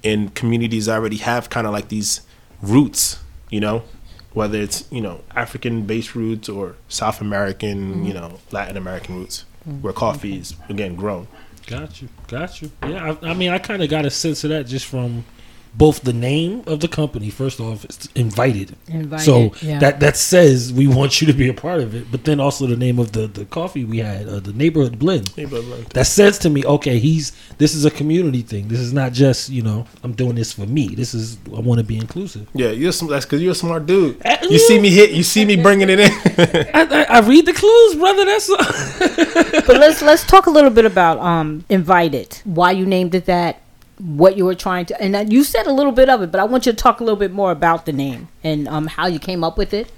[0.03, 2.23] in communities that already have kind of like these
[2.63, 3.19] roots,
[3.51, 3.83] you know,
[4.33, 8.05] whether it's you know African based roots or South American, mm-hmm.
[8.05, 9.83] you know Latin American roots, mm-hmm.
[9.83, 11.27] where coffee is again grown.
[11.67, 12.71] Got you, got you.
[12.83, 15.25] Yeah, I, I mean, I kind of got a sense of that just from
[15.75, 17.31] both the name of the company.
[17.31, 18.77] First off, it's invited.
[18.89, 19.79] Invited, So yeah.
[19.79, 22.11] that that says we want you to be a part of it.
[22.11, 25.37] But then also the name of the the coffee we had, uh, the neighborhood blend.
[25.37, 28.69] neighborhood That says to me, okay, he's this is a community thing.
[28.69, 30.89] This is not just you know I'm doing this for me.
[30.95, 32.49] This is I want to be inclusive.
[32.55, 34.21] Yeah, you're sm- that's because you're a smart dude.
[34.51, 36.11] You see me hit, you see me bringing it in.
[36.75, 38.25] I, I, I read the clues, brother.
[38.25, 38.49] That's
[39.67, 42.41] but let's let's talk a little bit about um invited.
[42.45, 43.61] Why you named it that?
[44.01, 46.45] What you were trying to, and you said a little bit of it, but I
[46.45, 49.19] want you to talk a little bit more about the name and um how you
[49.19, 49.93] came up with it.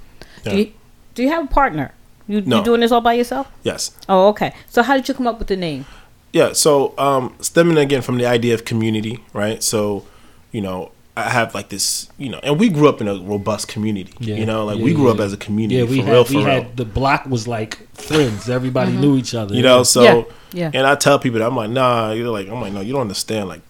[0.44, 0.52] Yeah.
[0.52, 0.72] Do, you,
[1.14, 1.92] do you have a partner?
[2.26, 2.58] You No.
[2.58, 3.46] you doing this all by yourself?
[3.62, 3.92] yes.
[4.08, 4.52] Oh, okay.
[4.68, 5.84] So how did you come up with the name?
[6.32, 9.62] Yeah, so um, stemming again from the idea of community, right?
[9.62, 10.04] So,
[10.50, 13.68] you know, I have like this, you know, and we grew up in a robust
[13.68, 14.14] community.
[14.18, 15.12] You know, like Yeah, we grew yeah.
[15.12, 16.46] up as a community Yeah, we for had real, for we real.
[16.62, 18.48] had the block was like friends.
[18.48, 19.54] Everybody knew each other.
[19.54, 20.70] you know, so Yeah, yeah.
[20.74, 23.02] and I tell people that I'm like, nah, you're like, I'm like, no, you don't
[23.02, 23.60] understand, like,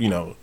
[0.00, 0.36] you know,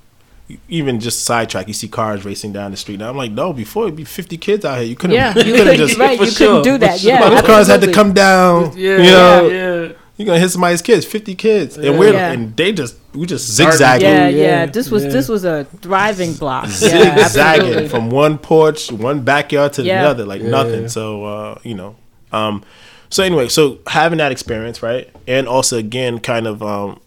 [0.69, 2.99] even just sidetrack, you see cars racing down the street.
[2.99, 5.41] Now I'm like, no, before it'd be 50 kids out here, you couldn't, Yeah, you
[5.43, 6.17] you couldn't couldn't just, right.
[6.17, 6.99] For You sure, couldn't do for that.
[6.99, 7.11] sure.
[7.11, 8.77] Yeah, those cars had to come down.
[8.77, 9.93] Yeah, you know, yeah.
[10.15, 12.31] you're gonna hit somebody's kids, 50 kids, and we're Yeah.
[12.31, 13.71] and they just we just Darting.
[13.77, 14.07] zigzagging.
[14.07, 14.65] Yeah, Yeah, yeah.
[14.67, 15.09] This was yeah.
[15.09, 16.67] this was a driving block.
[16.67, 17.19] Zigzagging
[17.65, 17.87] absolutely.
[17.89, 20.03] from one porch, one backyard to Yeah.
[20.03, 20.49] the other, like Yeah.
[20.49, 20.87] nothing.
[20.87, 21.95] So uh, you know,
[22.31, 22.63] um,
[23.09, 26.99] so anyway, so having that experience, right, and also again, kind of, um,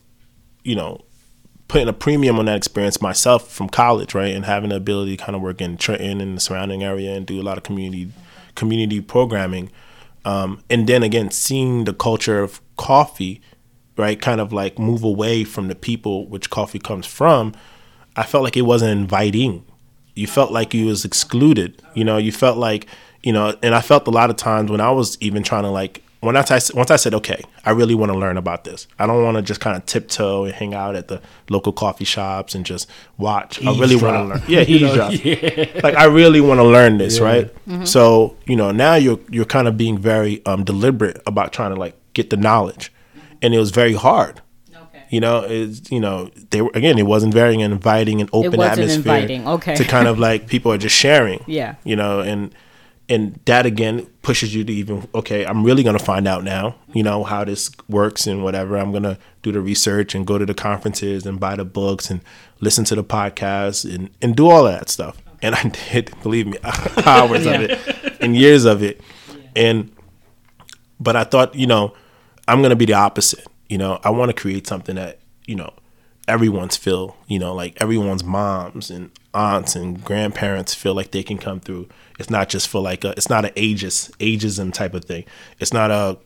[0.64, 1.00] you know,
[1.70, 5.24] putting a premium on that experience myself from college, right, and having the ability to
[5.24, 8.10] kind of work in Trenton and the surrounding area and do a lot of community
[8.56, 9.70] community programming,
[10.24, 13.40] um, and then again seeing the culture of coffee,
[13.96, 17.54] right, kind of like move away from the people which coffee comes from.
[18.16, 19.64] I felt like it wasn't inviting.
[20.16, 21.80] You felt like you was excluded.
[21.94, 22.88] You know, you felt like,
[23.22, 25.70] you know, and I felt a lot of times when I was even trying to
[25.70, 28.86] like when I t- once I said, okay, I really want to learn about this.
[28.98, 32.04] I don't want to just kind of tiptoe and hang out at the local coffee
[32.04, 33.64] shops and just watch.
[33.64, 34.42] I really want to learn.
[34.46, 35.82] Yeah, You know, eavesdrop.
[35.82, 37.24] Like I really want to learn this, Yeah.
[37.24, 37.50] right?
[37.88, 41.80] So you know, now you're you're kind of being very um, deliberate about trying to
[41.80, 42.92] like get the knowledge,
[43.42, 44.42] and it was very hard.
[45.12, 46.96] You know, it's you know they were again.
[46.96, 48.96] It wasn't very inviting and open wasn't atmosphere.
[49.14, 49.74] inviting, okay.
[49.74, 51.42] To kind of like people are just sharing.
[51.48, 51.74] Yeah.
[51.82, 52.54] You know, and
[53.10, 55.44] and that again pushes you to even okay.
[55.44, 56.76] I'm really gonna find out now.
[56.94, 58.76] You know how this works and whatever.
[58.78, 62.20] I'm gonna do the research and go to the conferences and buy the books and
[62.60, 65.20] listen to the podcasts and and do all of that stuff.
[65.42, 66.58] And I did, believe me,
[67.04, 69.00] hours of it and years of it.
[69.56, 69.90] And
[71.00, 71.92] but I thought, you know,
[72.46, 73.44] I'm gonna be the opposite.
[73.68, 75.72] You know, I want to create something that, you know,
[76.28, 77.16] everyone's feel.
[77.26, 81.88] You know, like everyone's moms and aunts and grandparents feel like they can come through.
[82.18, 83.10] It's not just for like a.
[83.10, 85.24] It's not an ageist ageism type of thing.
[85.58, 86.18] It's not a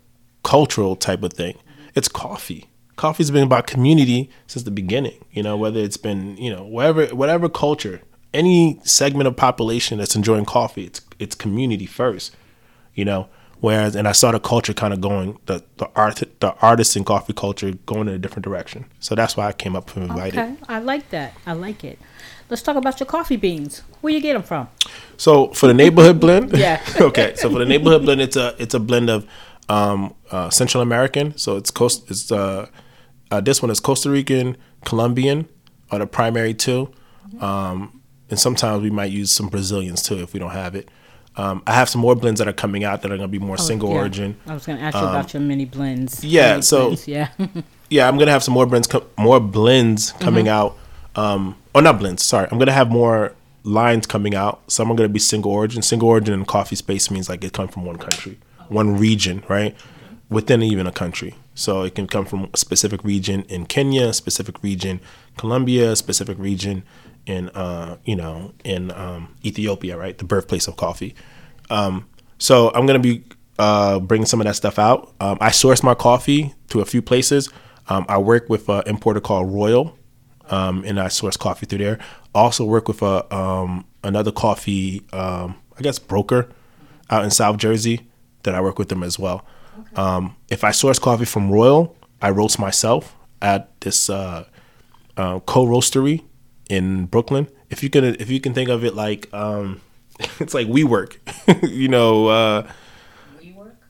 [0.42, 1.58] cultural type of thing.
[1.94, 2.68] It's coffee.
[2.96, 5.24] Coffee's been about community since the beginning.
[5.32, 8.02] You know, whether it's been you know whatever whatever culture,
[8.32, 12.34] any segment of population that's enjoying coffee, it's it's community first.
[12.94, 13.28] You know,
[13.64, 17.06] whereas and I saw the culture kind of going the the art the artist and
[17.06, 18.84] coffee culture going in a different direction.
[19.00, 20.38] So that's why I came up and invited.
[20.38, 21.32] Okay, I like that.
[21.46, 21.98] I like it.
[22.50, 23.82] Let's talk about your coffee beans.
[24.02, 24.68] Where you get them from?
[25.16, 26.84] So for the neighborhood blend, Yeah.
[27.00, 27.34] okay.
[27.36, 29.26] So for the neighborhood blend, it's a it's a blend of
[29.70, 31.36] um, uh, Central American.
[31.38, 32.10] So it's coast.
[32.10, 32.68] It's uh,
[33.30, 35.48] uh, this one is Costa Rican, Colombian
[35.90, 36.90] are the primary two,
[37.40, 40.90] um, and sometimes we might use some Brazilians too if we don't have it.
[41.36, 43.44] Um, I have some more blends that are coming out that are going to be
[43.44, 43.98] more single Oh, Yeah.
[44.00, 44.36] origin.
[44.46, 46.22] I was going to ask you about your mini blends.
[46.24, 47.28] yeah, Mini so- blends, yeah.
[47.90, 50.76] yeah, I'm gonna have some more blends, co- more blends coming out.
[51.16, 52.22] Um, or not blends.
[52.24, 54.62] Sorry, I'm gonna have more lines coming out.
[54.68, 55.82] Some are gonna be single origin.
[55.82, 59.76] Single origin in coffee space means like it come from one country, one region, right?
[60.30, 61.34] Within even a country.
[61.54, 65.00] So it can come from a specific region in Kenya, specific region
[65.36, 66.82] Colombia, specific region
[67.26, 70.16] in uh, you know in um, Ethiopia, right?
[70.16, 71.14] The birthplace of coffee.
[71.70, 72.08] Um,
[72.38, 73.24] so I'm gonna be
[73.58, 75.12] uh, bringing some of that stuff out.
[75.20, 77.48] Um, I source my coffee to a few places.
[77.88, 79.96] Um, I work with an importer called Royal,
[80.50, 81.98] um, and I source coffee through there.
[82.34, 86.48] Also work with a um, another coffee, um, I guess broker
[87.10, 88.06] out in South Jersey
[88.42, 89.44] that I work with them as well.
[89.96, 94.44] Um, if I source coffee from Royal, I roast myself at this uh,
[95.16, 96.22] uh, co-roastery
[96.68, 97.48] in Brooklyn.
[97.70, 99.80] If you can, if you can think of it like, um,
[100.40, 101.16] it's like WeWork,
[101.70, 102.28] you know.
[102.28, 102.70] Uh,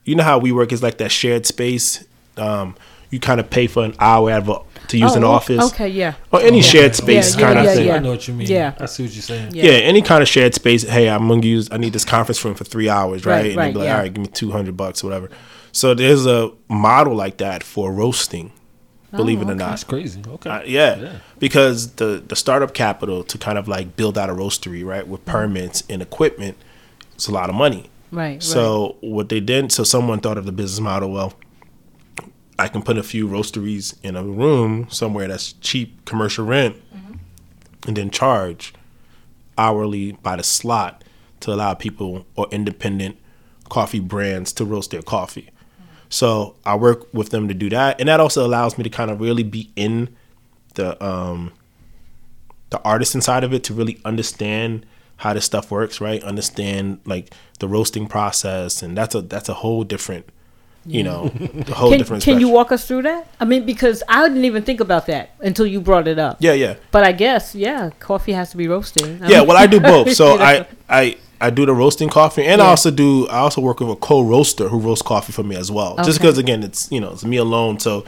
[0.05, 2.05] you know how WeWork is like that shared space.
[2.37, 2.77] Um,
[3.11, 5.73] you kind of pay for an hour out of a, to use an Oh, office.
[5.73, 6.15] Okay, yeah.
[6.31, 6.63] Or any Yeah.
[6.63, 7.87] shared space Yeah, yeah, kind of yeah, thing.
[7.87, 7.95] yeah.
[7.95, 8.47] I know what you mean.
[8.49, 8.75] Yeah.
[8.79, 9.55] I see what you're saying.
[9.55, 9.65] Yeah.
[9.65, 9.71] Yeah.
[9.79, 10.83] any kind of shared space.
[10.83, 11.69] Hey, I'm gonna use.
[11.71, 13.37] I need this conference room for three hours, right?
[13.37, 13.95] Right, and right, they'd be like, yeah.
[13.97, 15.31] all right, give me two hundred bucks or whatever.
[15.73, 18.53] So there's a model like that for roasting.
[19.17, 20.23] Believe it or not, That's crazy.
[20.27, 20.51] Okay.
[20.51, 20.97] uh, yeah.
[20.97, 21.19] Yeah.
[21.39, 25.25] because the the startup capital to kind of like build out a roastery, right, with
[25.25, 26.57] permits and equipment,
[27.15, 27.91] it's a lot of money.
[28.11, 28.43] Right.
[28.43, 31.11] So what they did, so someone thought of the business model.
[31.11, 31.35] Well,
[32.59, 36.77] I can put a few roasteries in a room somewhere that's cheap commercial rent,
[37.87, 38.73] and then charge
[39.59, 41.05] hourly by the slot
[41.41, 43.19] to allow people or independent
[43.69, 45.51] coffee brands to roast their coffee.
[46.09, 49.11] So I work with them to do that, and that also allows me to kind
[49.11, 50.15] of really be in
[50.75, 51.53] the um,
[52.71, 54.87] the artist inside of it to really understand
[55.19, 56.23] how this stuff works, right?
[56.25, 60.27] Understand like the roasting process, and that's a that's a whole different,
[60.85, 61.33] you know,
[61.69, 62.23] a whole Can, different.
[62.25, 63.29] can you walk us through that?
[63.41, 66.39] I mean, because I didn't even think about that until you brought it up.
[66.41, 69.23] Yeah, yeah, But I guess, yeah, coffee has to be roasted.
[69.23, 69.39] I yeah.
[69.39, 70.13] mean- Well, I do both.
[70.17, 70.45] So You know?
[70.45, 73.91] I I I do the roasting coffee, and I also do I also work with
[73.91, 75.97] a co-roaster who roasts coffee for me as well.
[76.05, 78.05] Just because again, it's you know it's me alone, so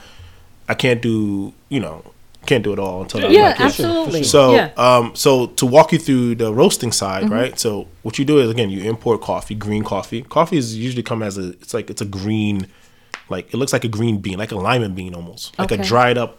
[0.67, 2.03] I can't do you know
[2.45, 3.65] can't do it all until I'm Yeah, like, yeah.
[3.65, 4.23] absolutely.
[4.23, 4.69] So, yeah.
[4.69, 4.79] Mm-hmm.
[5.07, 7.59] um, so to walk you through the roasting side, right?
[7.59, 10.21] So, what you do is again, you import coffee, green coffee.
[10.21, 12.67] Coffee is usually come as a, it's like it's a green,
[13.27, 16.17] like it looks like a green bean, like a lima bean almost, like a dried
[16.17, 16.37] up.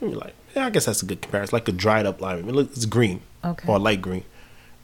[0.00, 2.38] Like, yeah, I guess that's a good comparison, like a dried up lima.
[2.48, 3.68] It looks, it's green Okay.
[3.70, 4.24] or light green,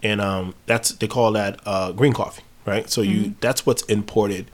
[0.02, 2.88] and um, that's they call that uh, green coffee, right?
[2.90, 4.46] So you that's what's imported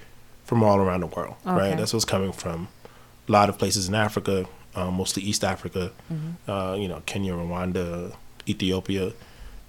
[0.44, 1.48] from all around the world, Mm-hmm.
[1.50, 1.68] Okay.
[1.70, 1.76] right?
[1.78, 2.68] That's what's coming from
[3.28, 6.50] a lot of places in Africa, um, mostly East Africa, Mm-hmm.
[6.50, 8.14] uh, you know, Kenya, Rwanda,
[8.48, 9.12] Ethiopia,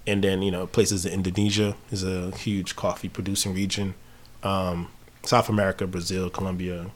[0.06, 3.94] and then you know places in Indonesia is a huge coffee producing region.
[4.42, 4.88] Um,
[5.24, 6.86] South America, Brazil, Colombia,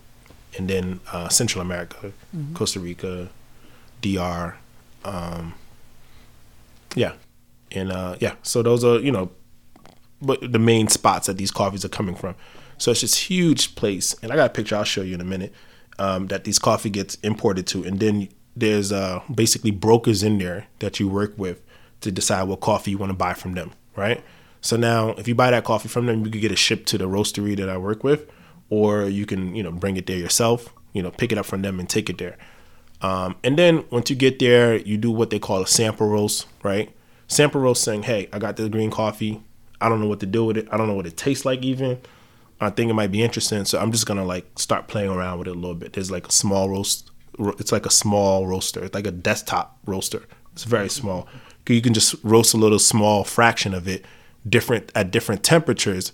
[0.56, 2.54] and then uh, Central America, Mm-hmm.
[2.54, 3.28] Costa Rica,
[4.02, 4.54] DR,
[5.04, 5.54] um,
[6.94, 7.12] yeah,
[7.72, 8.34] and uh, yeah.
[8.42, 9.30] So those are you know,
[10.20, 12.34] but the main spots that these coffees are coming from.
[12.78, 15.24] So it's this huge place, and I got a picture I'll show you in a
[15.24, 15.52] minute.
[15.98, 20.66] Um, that these coffee gets imported to, and then there's uh, basically brokers in there
[20.78, 21.60] that you work with
[22.00, 24.22] to decide what coffee you want to buy from them, right?
[24.62, 26.98] So now, if you buy that coffee from them, you can get it shipped to
[26.98, 28.30] the roastery that I work with,
[28.70, 30.72] or you can you know bring it there yourself.
[30.92, 32.36] You know, pick it up from them and take it there.
[33.02, 36.46] Um, and then once you get there, you do what they call a sample roast,
[36.62, 36.90] right?
[37.30, 39.40] Sample roast saying, hey, I got this green coffee.
[39.80, 40.66] I don't know what to do with it.
[40.72, 42.00] I don't know what it tastes like even.
[42.60, 43.64] I think it might be interesting.
[43.66, 45.92] So I'm just gonna like start playing around with it a little bit.
[45.92, 47.12] There's like a small roast.
[47.38, 48.82] It's like a small roaster.
[48.82, 50.24] It's like a desktop roaster.
[50.52, 51.28] It's very small.
[51.68, 54.04] You can just roast a little small fraction of it,
[54.48, 56.12] different at different temperatures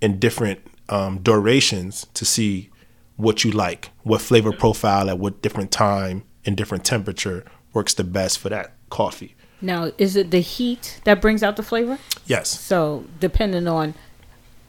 [0.00, 2.70] and different um, durations to see
[3.16, 8.04] what you like, what flavor profile at what different time and different temperature works the
[8.04, 9.34] best for that coffee.
[9.64, 11.98] Now, is it the heat that brings out the flavor?
[12.26, 12.48] Yes.
[12.60, 13.94] So, depending on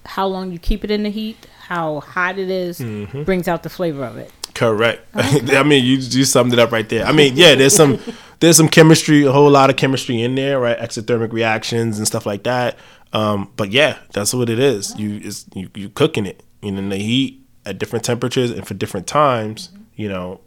[0.05, 3.23] how long you keep it in the heat, how hot it is, Mm-hmm.
[3.23, 4.31] brings out the flavor of it.
[4.53, 5.05] Correct.
[5.15, 7.05] I mean, you you summed it up right there.
[7.05, 7.99] I mean, yeah, there's some
[8.39, 10.77] there's some chemistry, a whole lot of chemistry in there, right?
[10.79, 12.77] Exothermic reactions and stuff like that.
[13.11, 14.95] Um, but yeah, that's what it is.
[14.97, 18.75] You is you you cooking it, and then the heat at different temperatures and for
[18.75, 20.39] different times, you know,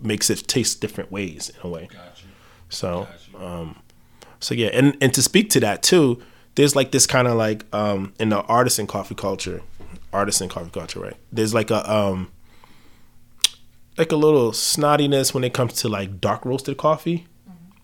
[0.00, 1.88] makes it taste different ways in a way.
[2.70, 3.06] So,
[3.38, 3.76] um,
[4.42, 6.20] so yeah, and and to speak to that too,
[6.56, 9.62] there's like this kind of like um in the artisan coffee culture,
[10.12, 11.16] artisan coffee culture, right?
[11.32, 12.30] There's like a um
[13.96, 17.26] like a little snottiness when it comes to like dark roasted coffee,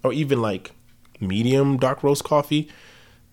[0.03, 0.73] or even like
[1.21, 2.68] medium dark roast coffee.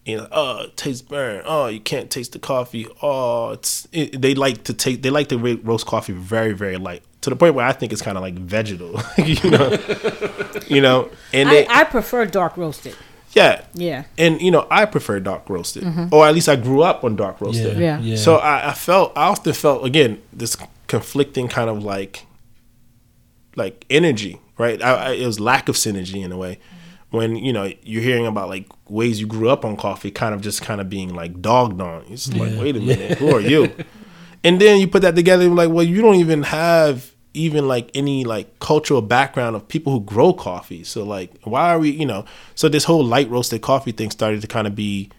[0.06, 1.42] You know, oh, it tastes burn.
[1.46, 2.86] Oh, you can't taste the coffee.
[3.02, 7.02] Oh, it's it, they like to take they like to roast coffee very very light
[7.26, 9.78] to the point where I think it's kind of like vegetal, you know,
[10.68, 12.96] you know, and I, they, I prefer dark roasted.
[13.36, 14.06] Yeah, Yeah.
[14.18, 17.40] and you know I prefer dark roasted, or at least I grew up on dark
[17.42, 17.78] roasted.
[17.78, 18.00] Yeah.
[18.00, 18.16] yeah.
[18.16, 22.26] So I, I felt I often felt again this conflicting kind of like
[23.56, 24.82] like energy, right?
[24.82, 26.60] I, I, it was lack of synergy in a way.
[27.12, 30.42] When you know you're hearing about like ways you grew up on coffee, kind of
[30.42, 32.04] just kind of being like dogged on.
[32.10, 33.72] It's just like, wait a minute, who are you?
[34.44, 37.92] And then you put that together, and like, well, you don't even have even like
[37.94, 40.84] any like cultural background of people who grow coffee.
[40.84, 42.26] So like, why are we, you know?
[42.56, 45.10] So this whole light roasted coffee thing started to kind of be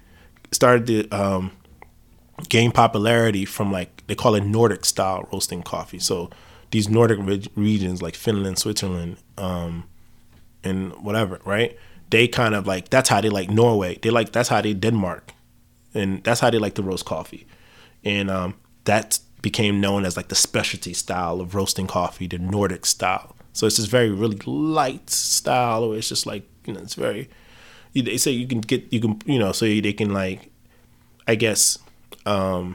[0.53, 1.53] started to um,
[2.49, 5.99] gain popularity from like they call it Nordic style roasting coffee.
[5.99, 6.31] So
[6.71, 9.85] these Nordic reg- regions like Finland, Switzerland, um,
[10.65, 11.77] and whatever, right?
[12.11, 13.99] They kind of like that's how they like Norway.
[14.03, 15.33] They like that's how they Denmark,
[15.95, 17.47] and that's how they like to roast coffee,
[18.05, 22.85] and um, that became known as like the specialty style of roasting coffee, the Nordic
[22.85, 23.37] style.
[23.53, 27.31] So it's this very really light style, or it's just like you know it's very.
[27.95, 30.51] They say you can get you can you know so they can like,
[31.29, 31.79] I guess,
[32.27, 32.75] um,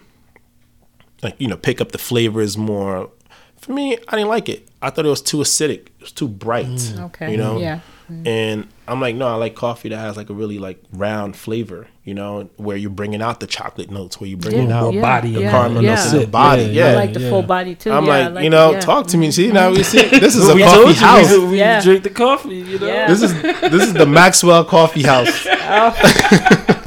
[1.22, 3.10] like you know pick up the flavors more.
[3.58, 4.70] For me, I didn't like it.
[4.82, 5.88] I thought it was too acidic.
[5.88, 6.96] It was too bright.
[6.98, 7.32] Okay.
[7.32, 7.60] You know.
[7.60, 7.82] Yeah.
[8.12, 8.28] Mm-hmm.
[8.28, 11.88] And I'm like, no, I like coffee that has like a really like round flavor.
[12.04, 15.02] You know, where you're bringing out the chocolate notes, where you're bringing Yeah, out more
[15.04, 15.96] body, yeah, the caramel yeah.
[15.96, 16.64] notes in the body.
[16.64, 16.88] Yeah.
[16.88, 17.30] I like the yeah.
[17.30, 17.92] full body too.
[17.92, 18.80] I'm yeah, I like, you know, yeah.
[18.80, 19.32] talk to me.
[19.32, 21.32] See now we see this is a we coffee house.
[21.32, 21.82] we, we Yeah.
[21.82, 22.56] drink the coffee.
[22.56, 22.88] You know.
[22.88, 23.08] Yeah.
[23.08, 25.46] This is this is the Maxwell Coffee House.
[25.46, 25.92] Uh,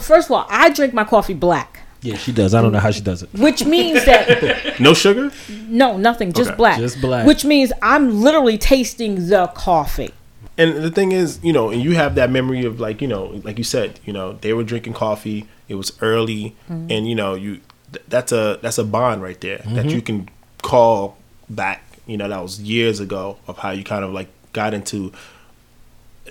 [0.00, 2.52] first of all, I drink my coffee black, Yeah, she does.
[2.54, 3.32] I don't know how she does it.
[3.34, 5.30] which means that No sugar.
[5.68, 6.56] no, nothing, just Okay.
[6.56, 6.78] black.
[6.78, 7.24] Just black.
[7.26, 10.12] Which means I'm literally tasting the coffee.
[10.56, 13.40] And the thing is, you know, and you have that memory of like, you know,
[13.42, 15.48] like you said, you know, they were drinking coffee.
[15.68, 16.90] It was early, mm-hmm.
[16.90, 17.60] and you know, you
[17.92, 19.88] th- that's a that's a bond right there that mm-hmm.
[19.88, 20.28] you can
[20.62, 21.16] call
[21.48, 21.82] back.
[22.06, 25.12] You know, that was years ago of how you kind of like got into,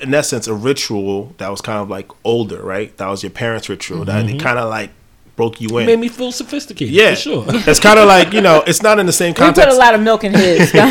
[0.01, 2.95] in essence, a ritual that was kind of like older, right?
[2.97, 4.39] That was your parents' ritual that it mm-hmm.
[4.39, 4.91] kind of like
[5.35, 5.83] broke you in.
[5.83, 6.93] It Made me feel sophisticated.
[6.93, 7.45] yeah, for sure.
[7.49, 9.57] it's kind of like you know, it's not in the same context.
[9.67, 10.71] We put a lot of milk in his.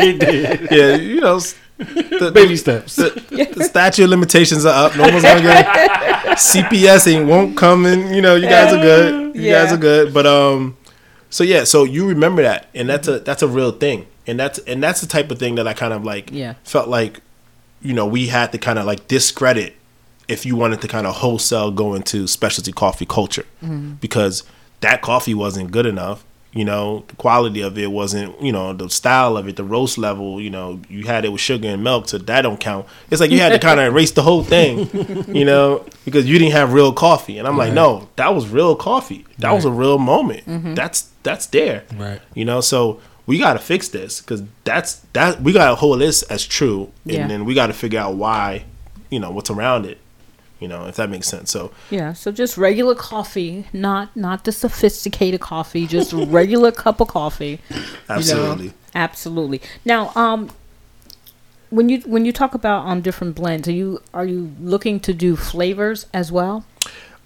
[0.00, 0.68] He did.
[0.70, 1.38] yeah, you know,
[1.78, 2.96] the, Baby steps.
[2.96, 3.10] the,
[3.56, 4.96] the statute of limitations are up.
[4.96, 5.66] No one's gonna get
[6.38, 9.34] CPS ain't won't come and you know you guys are good.
[9.34, 9.64] You Yeah.
[9.64, 10.14] guys are good.
[10.14, 10.76] But um,
[11.30, 14.58] so yeah, so you remember that, and that's a that's a real thing, and that's
[14.60, 16.54] and that's the type of thing that I kind of like Yeah.
[16.64, 17.20] felt like,
[17.82, 19.74] you know, we had to kind of like discredit
[20.30, 23.94] if you wanted to kind of wholesale go into specialty coffee culture mm-hmm.
[24.00, 24.44] because
[24.80, 26.24] that coffee wasn't good enough.
[26.52, 29.98] You know, the quality of it wasn't, you know, the style of it, the roast
[29.98, 32.86] level, you know, you had it with sugar and milk, so that don't count.
[33.08, 34.88] It's like you had to kind of erase the whole thing,
[35.32, 37.38] you know, because you didn't have real coffee.
[37.38, 39.24] And I'm like, no, that was real coffee.
[39.38, 40.44] That was a real moment.
[40.46, 40.74] Mm-hmm.
[40.74, 41.84] That's that's there.
[41.94, 42.20] Right.
[42.34, 46.00] You know, so we got to fix this because that's that we got to hold
[46.00, 47.26] this as true, and Yeah.
[47.28, 48.64] then we got to figure out why,
[49.08, 49.98] you know, what's around it.
[50.60, 51.50] You know, if that makes sense.
[51.50, 57.08] So yeah, so just regular coffee, not not the sophisticated coffee, just regular cup of
[57.08, 57.60] coffee.
[57.70, 57.82] you know?
[58.10, 58.72] absolutely.
[58.94, 59.62] Absolutely.
[59.84, 60.50] Now, um,
[61.70, 65.12] when you when you talk about um different blends, are you are you looking to
[65.14, 66.64] do flavors as well?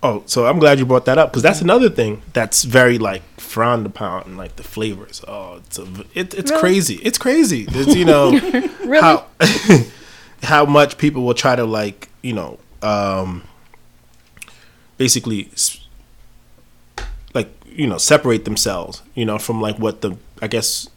[0.03, 3.22] Oh, so I'm glad you brought that up because that's another thing that's very like
[3.41, 5.22] frowned upon, and like the flavors.
[5.26, 6.61] Oh, it's a, it, it's Really?
[6.61, 6.95] crazy.
[7.03, 7.66] It's crazy.
[7.70, 8.30] It's, you know
[8.85, 9.01] Really?
[9.01, 9.24] how
[10.43, 13.43] how much people will try to like you know um,
[14.99, 15.51] basically
[17.35, 20.89] like you know separate themselves you know from like what the I guess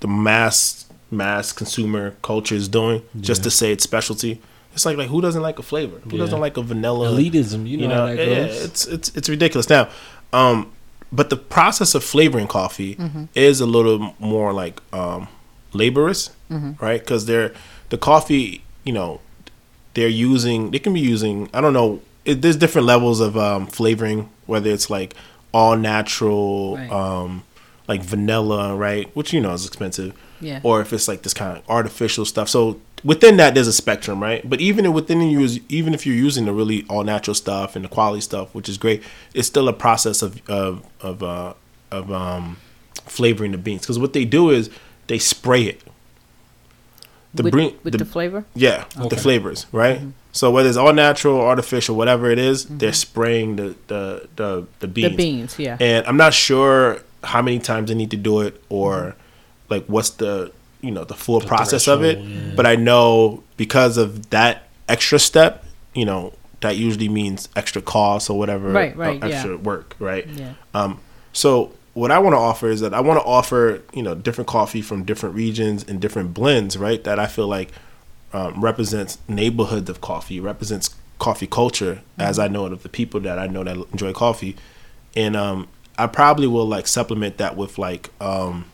[0.00, 4.40] the mass mass consumer culture is doing just to say it's specialty.
[4.74, 5.98] It's like like who doesn't like a flavor?
[6.00, 6.24] Who Yeah.
[6.24, 7.66] doesn't like a vanilla Elitism.
[7.66, 8.64] You know, you know, how that yeah, goes.
[8.64, 9.68] it's it's it's ridiculous.
[9.70, 9.88] Now,
[10.32, 10.70] um,
[11.10, 12.98] but the process of flavoring coffee
[13.34, 15.26] is a little more like um,
[15.72, 17.00] laborious, right?
[17.00, 17.52] Because they're
[17.88, 19.20] the coffee, you know,
[19.98, 22.00] they're using they can be using I don't know.
[22.24, 25.14] It, there's different levels of um, flavoring, whether it's like
[25.52, 26.90] all natural, Right.
[26.90, 27.42] um,
[27.88, 30.60] like vanilla, right, which you know is expensive, Yeah.
[30.62, 32.48] or if it's like this kind of artificial stuff.
[32.50, 34.42] So within that, there's a spectrum, right?
[34.48, 37.88] But even within you, even if you're using the really all natural stuff and the
[37.88, 41.54] quality stuff, which is great, it's still a process of of of uh,
[41.90, 42.58] of um,
[43.06, 43.82] flavoring the beans.
[43.82, 44.68] Because what they do is
[45.06, 45.80] they spray it.
[47.34, 48.44] The with, with the- the, flavor.
[48.54, 49.08] Yeah, Okay.
[49.08, 49.98] the flavors, right?
[49.98, 50.10] Mm-hmm.
[50.32, 54.88] So whether it's all natural, artificial, whatever it is, they're spraying the the the, the
[54.88, 55.10] beans.
[55.12, 55.76] The beans, yeah.
[55.80, 59.14] And I'm not sure how many times they need to do it or
[59.68, 62.18] like what's the you know the full process of it.
[62.18, 62.52] yeah.
[62.56, 65.64] But I know because of that extra step,
[65.94, 69.26] you know, that usually means extra cost or whatever, Right, uh, right, yeah.
[69.28, 70.26] extra work, right?
[70.28, 70.54] Yeah.
[70.74, 71.00] Um,
[71.32, 74.46] so what I want to offer is that I want to offer you know different
[74.46, 77.02] coffee from different regions and different blends, right?
[77.02, 77.72] That I feel like
[78.32, 83.18] um, represents neighborhoods of coffee, represents coffee culture as I know it of the people
[83.20, 84.54] that I know that enjoy coffee,
[85.16, 85.66] and um,
[85.98, 88.66] I probably will like supplement that with like um,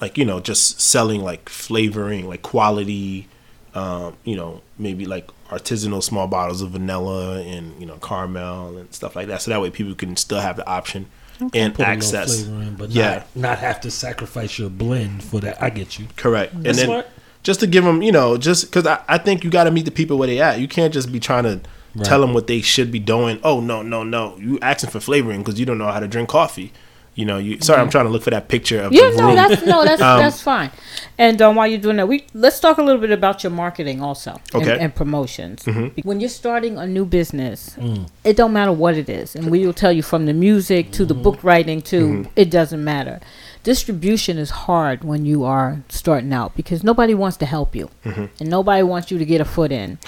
[0.00, 3.28] like you know just selling like flavoring, like quality,
[3.74, 8.92] um, you know maybe like artisanal small bottles of vanilla and you know caramel and
[8.92, 11.06] stuff like that, so that way people can still have the option
[11.40, 12.42] and Put a little access.
[12.44, 13.24] in, but Yeah.
[13.34, 15.62] not, not have to sacrifice your blend for that.
[15.62, 16.06] I get you.
[16.16, 16.52] Correct.
[16.52, 17.06] And then smart.
[17.42, 19.84] just to give them, you know, just because I, I think you got to meet
[19.84, 20.60] the people where they at.
[20.60, 21.60] You can't just be trying to
[21.94, 22.04] Right.
[22.04, 23.40] tell them what they should be doing.
[23.42, 24.36] Oh no, no, no!
[24.38, 26.70] You asking for flavoring because you don't know how to drink coffee.
[27.18, 27.58] You know, you.
[27.60, 30.00] Sorry, I'm trying to look for that picture of Yeah, the no, that's no, that's
[30.08, 30.70] Um, that's fine.
[31.18, 34.00] And um, while you're doing that, we let's talk a little bit about your marketing
[34.00, 34.70] also and, Okay.
[34.72, 34.82] Mm-hmm.
[34.84, 35.58] and promotions.
[36.04, 37.76] When you're starting a new business,
[38.22, 41.04] it don't matter what it is, and we will tell you from the music to
[41.04, 42.30] the book writing to Mm-hmm.
[42.36, 43.18] it doesn't matter.
[43.64, 48.26] Distribution is hard when you are starting out because nobody wants to help you, Mm-hmm.
[48.40, 49.98] and nobody wants you to get a foot in.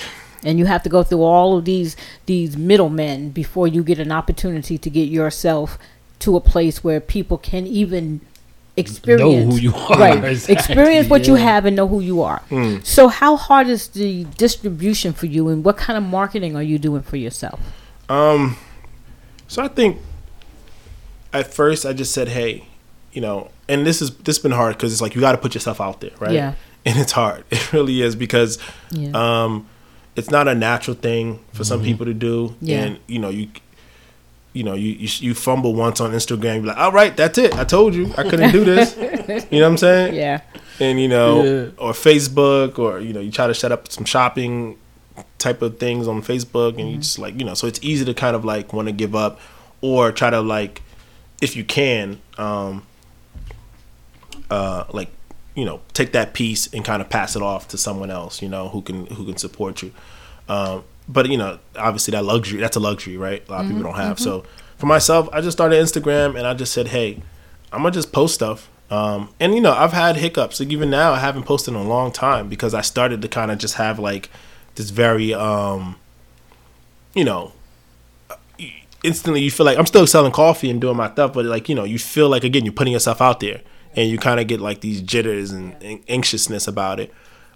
[0.45, 1.97] And you have to go through all of these
[2.27, 5.77] these middlemen before you get an opportunity to get yourself
[6.21, 8.21] to a place where people can even
[8.77, 9.99] experience who you are.
[9.99, 12.85] right Exactly, experience what you have and know who you are Mm.
[12.85, 16.79] so how hard is the distribution for you and what kind of marketing are you
[16.79, 17.59] doing for yourself
[18.09, 18.57] Um,
[19.49, 19.99] so I think
[21.33, 22.65] at first I just said, hey,
[23.13, 25.39] you know, and this is this has been hard because it's like you got to
[25.39, 26.33] put yourself out there, right?
[26.33, 26.55] Yeah.
[26.87, 27.45] And it's hard.
[27.51, 28.59] It really is because
[28.91, 29.67] yeah um,
[30.17, 32.85] it's not a natural thing for some people to do, Yeah.
[32.85, 33.49] and you know you.
[34.53, 37.55] You know, you, you you fumble once on Instagram, you're like, all right, that's it.
[37.57, 38.97] I told you I couldn't do this.
[39.51, 40.15] you know what I'm saying?
[40.15, 40.41] yeah
[40.81, 41.71] and you know Yeah.
[41.77, 44.79] or facebook or you know you try to set up some shopping
[45.39, 47.01] type of things on facebook and you Mm-hmm.
[47.03, 49.39] just like you know so it's easy to kind of like want to give up
[49.83, 50.81] or try to like
[51.43, 52.87] if you can um
[54.51, 55.11] uh like
[55.55, 58.49] you know take that piece and kind of pass it off to someone else you
[58.49, 59.93] know who can who can support you
[60.49, 60.83] um
[61.13, 63.47] but you know obviously that luxury that's a luxury right?
[63.49, 64.19] A lot of people don't have.
[64.19, 64.45] So
[64.79, 67.21] for myself i just started instagram and i just said hey
[67.71, 68.71] i'm gonna just post stuff.
[68.91, 70.61] Um and you know i've had hiccups.
[70.61, 73.51] Like even now i haven't posted in a long time because i started to kind
[73.51, 74.31] of just have like
[74.77, 75.97] this very um
[77.15, 77.53] you know
[79.03, 81.75] instantly you feel like I'm still selling coffee and doing my stuff, but like you
[81.75, 83.63] know, you feel like again you're putting yourself out there,
[83.97, 85.75] and you kind of get like these jitters and
[86.09, 87.13] anxiousness about it.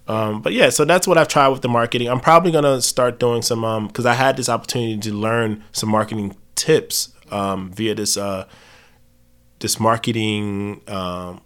[0.06, 2.08] Um, but yeah, so that's what I've tried with the marketing.
[2.08, 5.88] I'm probably gonna start doing some um because I had this opportunity to learn some
[5.88, 8.46] marketing tips um via this uh
[9.60, 11.40] this marketing um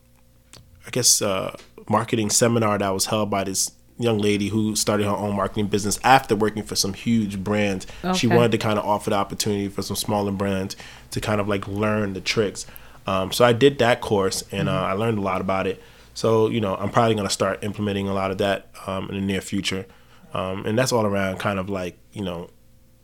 [0.87, 1.57] I guess uh
[1.89, 5.99] marketing seminar that was held by this young lady who started her own marketing business
[6.05, 7.87] after working for some huge brands.
[8.15, 10.77] She wanted to kind of offer the opportunity for some smaller brands
[11.13, 12.65] to kind of like learn the tricks.
[13.09, 15.83] Um, so I did that course and uh, I learned a lot about it.
[16.19, 19.21] So you know I'm probably gonna start implementing a lot of that um, in the
[19.21, 19.87] near future,
[20.35, 22.51] um, and that's all around kind of like you know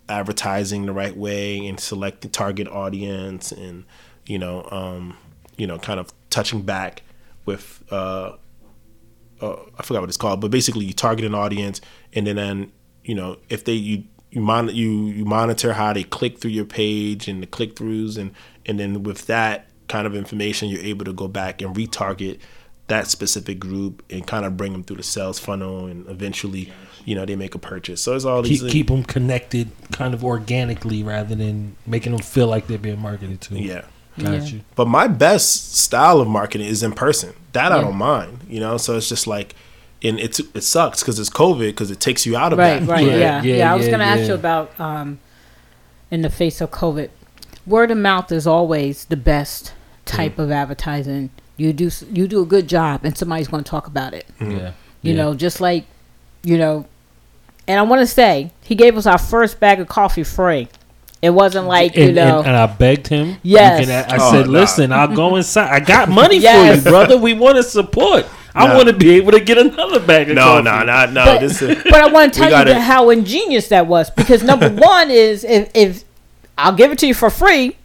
[0.09, 3.85] advertising the right way and select the target audience and
[4.27, 5.17] you know um,
[5.57, 7.05] you know kind of touching back
[7.47, 8.33] with uh,
[9.41, 11.81] uh, I forgot what it's called, but basically you target an audience,
[12.15, 12.73] and then, then
[13.05, 14.03] you know if they you
[14.33, 18.19] you mon- you you monitor how they click through your page and the click throughs,
[18.19, 18.33] and
[18.67, 22.41] and then with that kind of information, you're able to go back and retarget
[22.89, 26.73] that specific group and kind of bring them through the sales funnel, and eventually,
[27.05, 28.03] you know, they make a purchase.
[28.03, 32.21] So it's all these Keep keep them connected, kind of organically, rather than making them
[32.23, 33.55] feel like they're being marketed to.
[33.59, 33.83] yeah.
[34.19, 34.41] got Yeah.
[34.45, 34.61] you.
[34.75, 37.33] But my best style of marketing is in person.
[37.53, 38.77] That I don't mind, you know.
[38.77, 39.55] So it's just like,
[40.03, 42.89] and it's it sucks because it's COVID because it takes you out of right that.
[42.89, 44.27] right Yeah, yeah yeah, yeah, i was yeah, going to ask yeah.
[44.27, 45.19] you about um
[46.11, 47.09] in the face of covid
[47.67, 49.73] word of mouth is always the best
[50.05, 53.87] type of advertising you do you do a good job and somebody's going to talk
[53.87, 54.51] about it mm-hmm.
[54.59, 54.73] Yeah.
[55.03, 55.23] You Yeah.
[55.23, 55.85] know, just like,
[56.43, 56.87] you know,
[57.69, 60.69] and I want to say he gave us our first bag of coffee free.
[61.23, 62.39] It wasn't like you and, know.
[62.39, 63.29] and, and I begged him.
[63.43, 63.87] you Yes.
[63.87, 64.53] can- I Oh, said, nah.
[64.53, 65.71] "Listen, I'll go inside.
[65.71, 66.83] I got money Yes.
[66.83, 67.17] for you, brother.
[67.19, 68.27] We want to support.
[68.55, 68.77] I Nah.
[68.77, 71.25] want to be able to get another bag of No, coffee." no, no, no.
[71.25, 74.09] but, This is but I want to tell you gotta- that how ingenious that was
[74.11, 76.05] because number one is if, if
[76.59, 77.77] I'll give it to you for free.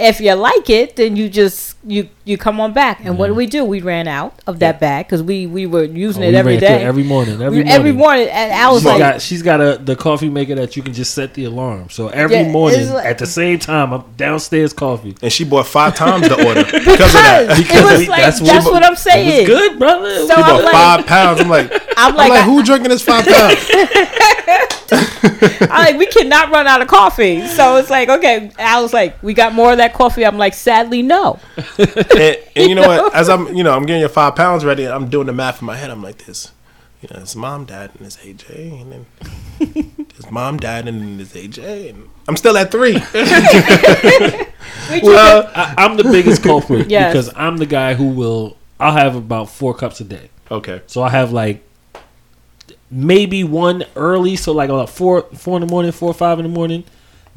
[0.00, 3.00] If you like it, then you just you you come on back.
[3.04, 3.64] And what did we do?
[3.64, 6.52] We ran out of that bag because we we were using Oh, it we every
[6.52, 7.34] ran through it every morning.
[7.40, 7.72] Every We- morning.
[7.72, 10.76] every morning, and I was She's like, got she's got a the coffee maker that
[10.76, 11.88] you can just set the alarm.
[11.90, 15.16] So every Yeah, morning like- at the same time, I'm downstairs coffee.
[15.22, 17.46] and she bought five times the order because, because of that.
[17.50, 19.48] it Because was like that's that's, what- what I'm It saying.
[19.48, 20.14] was good, brother.
[20.18, 21.40] So She I'm bought like- five pounds.
[21.40, 23.58] I'm like, I'm I'm like, like, I- who drinking this five pounds?
[24.90, 27.46] I'm like, we cannot run out of coffee.
[27.48, 28.50] So it's like, okay.
[28.58, 30.24] I was like, we got more of that coffee.
[30.24, 31.38] I'm like, sadly, no.
[32.22, 33.14] and, and you know what?
[33.20, 34.86] As I'm, you know, I'm getting your five pounds ready.
[34.86, 35.90] I'm doing the math in my head.
[35.90, 36.52] I'm like this.
[37.00, 39.06] You know, it's mom, dad, and it's AJ, and then
[40.18, 42.94] it's mom, dad, and then it's AJ, and I'm still at three.
[45.02, 47.12] Well, I, I'm the biggest culprit Yes.
[47.12, 48.56] because I'm the guy who will.
[48.80, 50.30] I'll have about four cups a day.
[50.50, 50.82] okay.
[50.86, 51.62] So I have like
[52.90, 56.44] maybe one early, so like about four four in the morning, four or five in
[56.44, 56.84] the morning.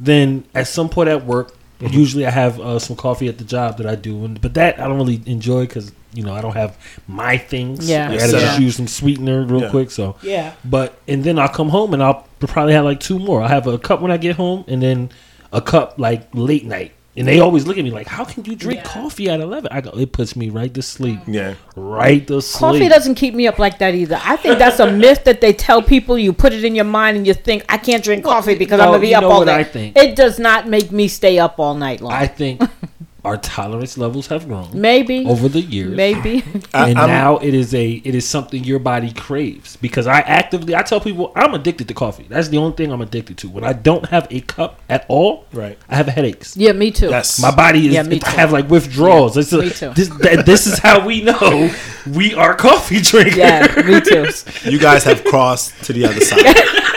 [0.00, 1.98] Then at some point at work, Mm-hmm.
[1.98, 4.78] usually I have uh, some coffee at the job that I do, and but that
[4.80, 6.76] I don't really enjoy because you know I don't have
[7.08, 7.88] my things.
[7.88, 8.10] Yeah.
[8.10, 8.38] I gotta Yeah.
[8.40, 9.70] just use some sweetener real Yeah.
[9.70, 9.90] quick.
[9.90, 10.52] So Yeah.
[10.64, 13.42] but and then I'll come home and I'll probably have like two more.
[13.42, 15.10] I'll have a cup when I get home, and then
[15.52, 16.92] a cup like late night.
[17.14, 18.90] And they always look at me like, "How can you drink Yeah.
[18.90, 19.68] coffee at 11?
[19.70, 21.54] I go, "It puts me right to sleep, Yeah.
[21.76, 24.18] right to sleep." Coffee doesn't keep me up like that either.
[24.24, 26.18] I think that's a myth that they tell people.
[26.18, 28.86] You put it in your mind and you think, I can't drink coffee because I'm
[28.86, 29.56] no, going to be you up know all what day.
[29.56, 29.96] I think?
[29.96, 32.12] It does not make me stay up all night long.
[32.14, 32.62] I think
[33.24, 35.24] our tolerance levels have grown maybe.
[35.26, 35.96] over the years.
[35.96, 36.42] Maybe.
[36.74, 40.20] I- and I'm- now it is a it is something your body craves because I
[40.20, 42.26] actively I tell people I'm addicted to coffee.
[42.28, 43.48] That's the only thing I'm addicted to.
[43.48, 45.78] When I don't have a cup at all, Right.
[45.88, 46.56] I have headaches.
[46.56, 47.10] yeah, me too.
[47.10, 47.40] Yes.
[47.40, 49.36] My body is Yeah, me I have like withdrawals.
[49.36, 49.92] It's a- me too.
[49.94, 50.08] This,
[50.44, 51.70] this is how we know
[52.12, 53.36] we are coffee drinkers.
[53.36, 54.26] Yeah, me too.
[54.68, 56.56] You guys have crossed to the other side.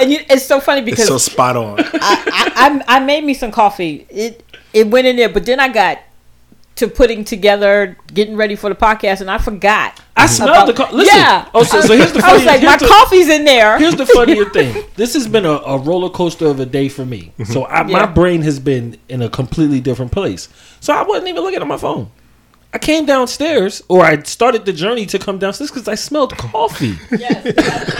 [0.00, 1.78] And you, it's so funny It's because so spot on.
[1.78, 4.04] I, I, I made me some coffee.
[4.10, 4.42] It
[4.72, 5.98] it went in there, but then I got
[6.76, 10.00] to putting together, getting ready for the podcast, and I forgot.
[10.16, 11.04] I smelled about- the coffee.
[11.04, 11.48] Yeah.
[11.54, 12.34] Oh, so, so here's the I funny.
[12.38, 13.78] was like, my the- coffee's in there.
[13.78, 14.82] Here's the funnier thing.
[14.96, 17.32] This has been a, a roller coaster of a day for me.
[17.38, 17.52] Mm-hmm.
[17.52, 17.92] So I, Yeah.
[17.98, 20.48] my brain has been in a completely different place.
[20.80, 22.10] So I wasn't even looking at my phone.
[22.74, 26.98] I came downstairs, or I started the journey to come downstairs because I smelled coffee.
[27.10, 27.44] yes,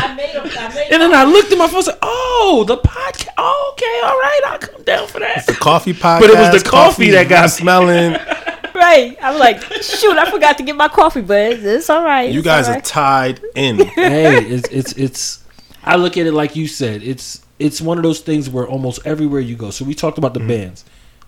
[0.01, 1.99] I, I made a, I made and then I looked at my phone and said,
[2.01, 3.29] "Oh, the podcast.
[3.37, 6.20] Oh, okay, all right, I'll come down for that." The coffee podcast.
[6.20, 8.12] But it was the coffee that got smelling.
[8.75, 9.16] right.
[9.20, 12.33] I'm like, shoot, I forgot to get my coffee, but it's, it's all right.
[12.33, 12.85] You It's guys all are right.
[12.85, 13.77] tied in.
[13.79, 15.45] hey, it's it's it's.
[15.85, 17.03] I look at it like you said.
[17.03, 19.70] It's it's one of those things where almost everywhere you go.
[19.70, 20.49] So we talked about the mm-hmm.
[20.49, 20.85] bands.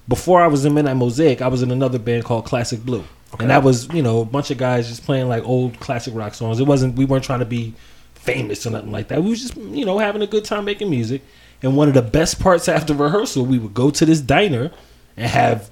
[0.09, 3.05] Before I was in Midnight Mosaic, I was in another band called Classic Blue,
[3.39, 6.35] and that was you know a bunch of guys just playing like old classic rock
[6.35, 6.61] songs.
[6.61, 7.75] It wasn't we weren't trying to be
[8.15, 9.23] famous or nothing like that.
[9.23, 11.23] We was just you know having a good time making music.
[11.63, 14.71] And one of the best parts after rehearsal, we would go to this diner
[15.17, 15.71] and have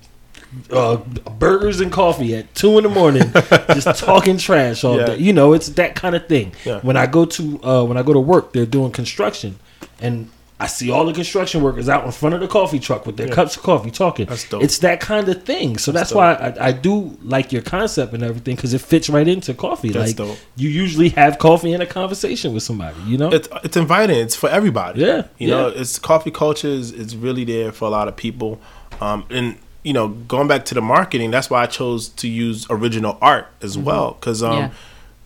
[0.70, 0.96] uh,
[1.38, 3.30] burgers and coffee at two in the morning,
[3.74, 5.06] just talking trash all Yeah.
[5.06, 5.16] day.
[5.18, 6.52] You know, it's that kind of thing.
[6.64, 6.80] Yeah.
[6.80, 9.58] When I go to uh, when I go to work, they're doing construction,
[10.00, 10.30] and
[10.60, 13.26] I see all the construction workers out in front of the coffee truck with their
[13.26, 13.34] Yeah.
[13.34, 14.26] cups of coffee talking.
[14.26, 14.62] That's dope.
[14.62, 15.76] It's that kind of thing.
[15.76, 19.10] So that's, That's why I, I do like your concept and everything because it fits
[19.10, 19.88] right into coffee.
[19.90, 20.38] That's like dope.
[20.54, 23.00] you usually have coffee in a conversation with somebody.
[23.06, 23.30] You know.
[23.32, 24.18] it's it's inviting.
[24.18, 25.00] It's for everybody.
[25.00, 28.60] Yeah, you know, it's coffee culture is is really there for a lot of people.
[29.00, 32.68] Um, and you know, going back to the marketing, that's why I chose to use
[32.70, 33.84] original art as Mm-hmm.
[33.86, 34.12] well.
[34.12, 34.70] Because um, Yeah.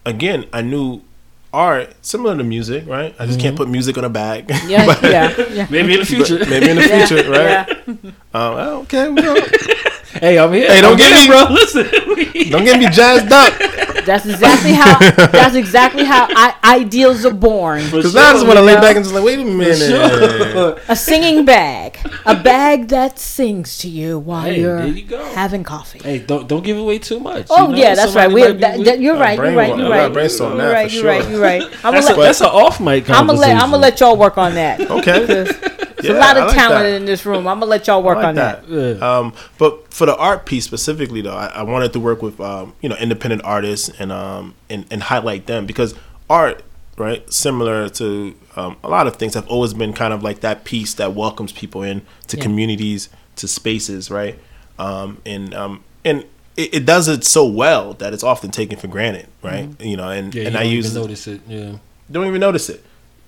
[0.06, 1.02] again, I knew
[1.56, 3.14] art similar to music, right?
[3.18, 3.44] I just Mm-hmm.
[3.48, 4.50] can't put music on a bag.
[4.68, 5.66] Yeah, But- yeah, yeah.
[5.70, 6.38] Maybe in the future.
[6.44, 7.64] Maybe in the future, right?
[8.04, 8.10] yeah.
[8.36, 8.52] Um,
[8.84, 9.40] okay, we don't,
[10.20, 10.68] hey, I'm here.
[10.68, 11.46] Hey, don't I'm get here, me- bro.
[11.54, 11.84] Listen.
[12.50, 13.52] don't get me jazzed up.
[14.04, 14.98] That's exactly how.
[15.26, 17.84] That's exactly how I, ideals are born.
[17.84, 18.80] Because now I just want to you lay know?
[18.80, 19.76] back and just like, wait a minute.
[19.76, 20.78] Sure.
[20.88, 25.98] A singing bag, a bag that sings to you while Hey, you're you having coffee.
[25.98, 27.46] Hey, don't don't give away too much.
[27.50, 27.78] Oh you know?
[27.78, 28.32] yeah, that's right.
[28.32, 29.36] We, might be that, that, you're right.
[29.36, 29.76] You're right.
[29.76, 29.96] You're right.
[30.02, 30.92] gotta brainstorm You're that for right.
[30.92, 31.10] You're sure.
[31.10, 31.30] right.
[31.30, 31.84] You're right.
[31.84, 33.56] I'm That's, gonna a, that's an off mic I'm gonna let.
[33.56, 34.80] I'm gonna let y'all work on that.
[34.90, 35.72] Okay.
[36.06, 36.92] There's Yeah, a lot of like talent that.
[36.94, 37.46] in this room.
[37.48, 38.66] I'm gonna let y'all work like on that.
[38.68, 38.96] that.
[38.98, 39.18] Yeah.
[39.18, 42.74] Um, but for the art piece specifically, though, I, I wanted to work with um,
[42.80, 45.94] you know independent artists and um and, and highlight them because
[46.28, 46.62] art,
[46.98, 50.64] right, similar to um, a lot of things, have always been kind of like that
[50.64, 52.42] piece that welcomes people in to Yeah.
[52.42, 54.38] communities, to spaces, right,
[54.78, 56.24] um, and um, and
[56.56, 59.68] it, it does it so well that it's often taken for granted, right?
[59.68, 59.82] Mm-hmm.
[59.84, 61.40] You know, and Yeah, and you I don't use even notice it.
[61.46, 61.72] Yeah.
[62.10, 62.82] don't even notice it.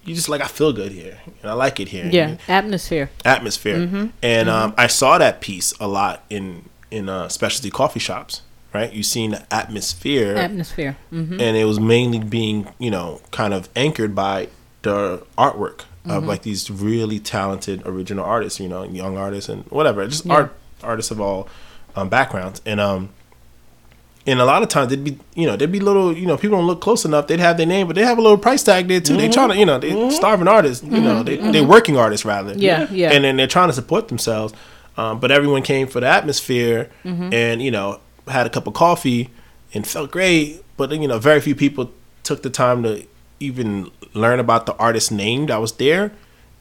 [0.05, 2.07] You just like I feel good here, and I like it here.
[2.11, 3.11] Yeah, atmosphere.
[3.25, 3.77] atmosphere.
[3.79, 4.07] Mm-hmm.
[4.23, 8.43] And um, I saw that piece a lot in in uh, specialty coffee shops.
[8.75, 10.99] Right, you seen the atmosphere, Atmosphere.
[11.09, 14.49] hmm and it was mainly being you know kind of anchored by
[14.83, 16.11] the artwork Mm-hmm.
[16.17, 18.61] of like these really talented original artists.
[18.61, 20.35] You know, young artists and whatever, just Yeah.
[20.35, 21.49] art artists of all
[21.97, 22.63] um, backgrounds.
[22.65, 23.11] And um,
[24.29, 26.59] and a lot of times they'd be you know they'd be little you know people
[26.59, 27.27] don't look close enough.
[27.27, 29.17] They'd have their name, but they have a little price tag there too.
[29.17, 30.85] They trying to you know they starving artists.
[30.85, 32.53] You know they they working artists rather.
[32.53, 32.61] Mm-hmm.
[32.63, 33.11] Yeah, yeah.
[33.13, 34.53] And then they're trying to support themselves.
[34.97, 37.33] Um, but everyone came for the atmosphere Mm-hmm.
[37.33, 39.31] and you know had a cup of coffee
[39.75, 40.63] and felt great.
[40.77, 41.91] But you know very few people
[42.23, 43.07] took the time to
[43.41, 46.11] even learn about the artist's name that was there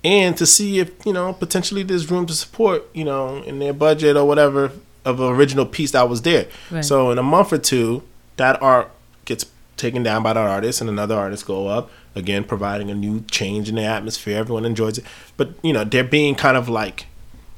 [0.04, 3.74] and to see if you know potentially there's room to support you know in their
[3.74, 4.72] budget or whatever
[5.08, 6.84] of an original piece that was there Right.
[6.86, 8.04] so in a month or two
[8.38, 8.88] that art
[9.26, 9.46] gets
[9.78, 13.70] taken down by that artist and another artist go up again providing a new change
[13.70, 15.06] in the atmosphere everyone enjoys it
[15.38, 17.06] but you know they're being kind of like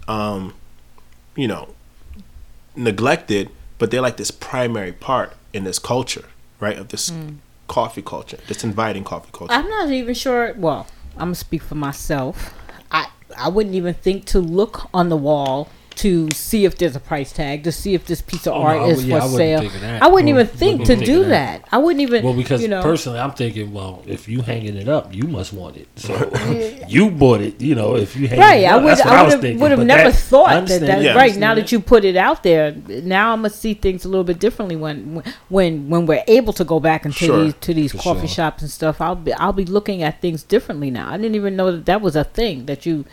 [0.08, 0.54] um
[1.36, 1.64] you know
[2.76, 6.26] neglected but they're like this primary part in this culture
[6.60, 7.12] right of this
[7.68, 10.54] coffee culture this inviting coffee culture I'm not even sure.
[10.58, 12.54] Well, I'm gonna speak for myself.
[12.92, 15.70] I I wouldn't even think to look on the wall
[16.02, 18.82] to see if there's a price tag to see if this piece of Oh, art
[18.82, 19.60] I is yeah, for wouldn't sale.
[19.62, 20.02] think that.
[20.04, 21.64] I wouldn't even Wouldn't think to do that.
[21.64, 21.70] that.
[21.72, 22.24] I wouldn't even.
[22.24, 25.52] Well, because you know, personally, I'm thinking, well, if you hanging it up, you must
[25.52, 25.88] want it.
[25.98, 26.14] So
[26.88, 27.96] you bought it, you know.
[27.96, 28.90] If you hanging Right, it I up, would.
[28.92, 29.60] that's what I I was would thinking.
[29.60, 30.58] have would have never that- thought that.
[30.60, 31.16] understand that Yeah.
[31.16, 34.24] right now that you put it out there, now I'm gonna see things a little
[34.24, 37.92] bit differently when when when we're able to go back into Sure, these to these
[37.94, 38.36] coffee sure.
[38.36, 39.02] shops and stuff.
[39.02, 41.10] I'll be I'll be looking at things differently now.
[41.12, 43.06] I didn't even know that that was a thing that you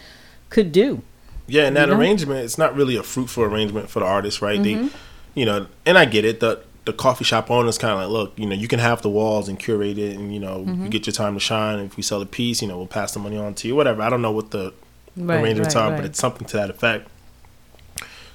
[0.51, 1.03] could do.
[1.49, 2.01] Yeah, and that You know?
[2.01, 4.61] arrangement, it's not really a fruitful arrangement for the artist, right?
[4.61, 4.87] Mm-hmm.
[4.89, 4.93] They,
[5.35, 6.41] you know, and I get it.
[6.41, 9.09] The the coffee shop owners kind of like, look, you know, you can have the
[9.11, 10.85] walls and curate it, and you know, Mm-hmm.
[10.85, 11.81] you get your time to shine.
[11.81, 14.03] If we sell a piece, you know, we'll pass the money on to you, whatever.
[14.03, 14.73] I don't know what the
[15.17, 15.97] Right, arrangements right, are, right.
[15.97, 17.09] but it's something to that effect.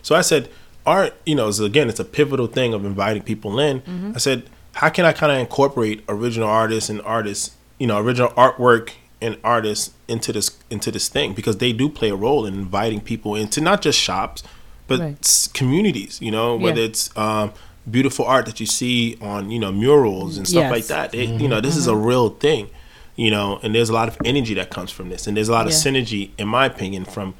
[0.02, 0.50] So I said,
[0.86, 3.82] art, you know, is again, it's a pivotal thing of inviting people in.
[3.82, 4.12] Mm-hmm.
[4.16, 8.30] I said, how can I kind of incorporate original artists and artists, you know, original
[8.32, 8.92] artwork
[9.22, 13.00] and artists into this into this thing because they do play a role in inviting
[13.02, 14.44] people into not just shops,
[14.88, 15.50] but Right.
[15.54, 16.20] communities.
[16.22, 16.88] You know, whether Yeah.
[16.88, 17.52] it's um,
[17.90, 20.72] beautiful art that you see on you know murals and stuff Yes.
[20.72, 21.16] like that.
[21.16, 22.70] It, You know, this is a real thing.
[23.18, 25.52] You know, and there's a lot of energy that comes from this, and there's a
[25.52, 27.34] lot of synergy, in my opinion, from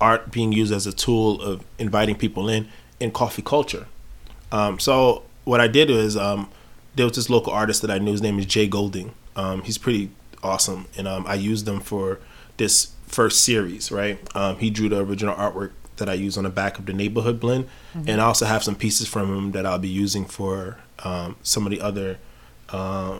[0.00, 2.68] art being used as a tool of inviting people in
[3.00, 3.86] in coffee culture.
[4.50, 6.48] Um, so what I did was um,
[6.96, 8.12] there was this local artist that I knew.
[8.12, 9.12] His name is Jay Golding.
[9.36, 10.10] Um, he's pretty
[10.42, 12.18] awesome, and um, I used them for
[12.56, 13.90] this first series.
[13.90, 16.92] Right, um, he drew the original artwork that I use on the back of the
[16.92, 20.78] neighborhood blend, and I also have some pieces from him that I'll be using for
[21.04, 22.18] um, some of the other
[22.70, 23.18] uh,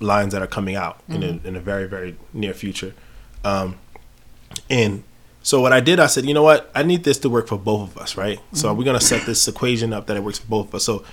[0.00, 2.94] lines that are coming out in a in a very very near future.
[3.44, 3.76] Um,
[4.70, 5.02] and
[5.42, 7.58] so what I did, I said, you know what, I need this to work for
[7.58, 8.40] both of us, right?
[8.54, 10.84] So we're gonna set this equation up that it works for both of us.
[10.84, 11.04] So,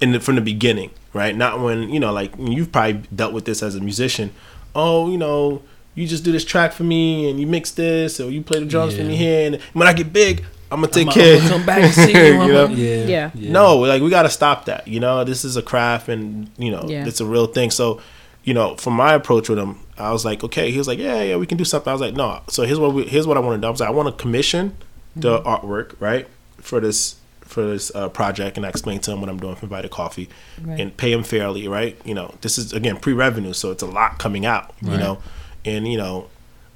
[0.00, 1.34] in the, from the beginning, right?
[1.36, 4.32] Not when you know, like you've probably dealt with this as a musician.
[4.74, 5.62] Oh, you know,
[5.94, 8.66] you just do this track for me, and you mix this, or you play the
[8.66, 11.34] drums for me here, and when I get big, I'm gonna take I'm, care.
[11.34, 12.24] I'm gonna come back and see you.
[12.24, 12.66] You know?
[12.68, 13.52] gonna- yeah, Yeah.
[13.52, 14.88] No, like we got to stop that.
[14.88, 17.06] You know, this is a craft, and you know, Yeah.
[17.06, 17.70] it's a real thing.
[17.70, 18.00] So,
[18.44, 20.70] you know, from my approach with him, I was like, okay.
[20.70, 21.90] He was like, yeah, yeah, we can do something.
[21.90, 22.40] I was like, no.
[22.48, 23.66] So here's what we, here's what I want to do.
[23.66, 24.76] I was like, I want to commission
[25.14, 25.48] the mm-hmm.
[25.66, 27.16] artwork, right, for this
[27.52, 30.28] for this uh, project, and I explained to him what I'm doing for Invited Coffee,
[30.62, 30.80] Right.
[30.80, 31.96] and pay him fairly, right?
[32.04, 34.74] You know, this is again pre-revenue, so it's a lot coming out.
[34.80, 35.18] You know,
[35.64, 36.28] and you know,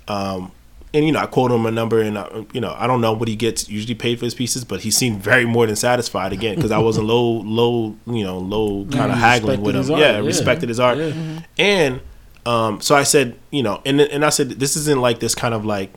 [0.09, 0.53] um,
[0.95, 3.13] and you know, I quote him a number, and I, you know, I don't know
[3.13, 6.33] what he gets usually paid for his pieces, but he seemed very more than satisfied
[6.33, 9.91] again because I wasn't low, low, you know, low kind of haggling with him.
[9.99, 10.19] yeah, yeah.
[10.19, 11.41] respected his art, Yeah.
[11.59, 12.01] and
[12.47, 15.55] um, so I said, you know, and and I said this isn't like this kind
[15.55, 15.93] of like.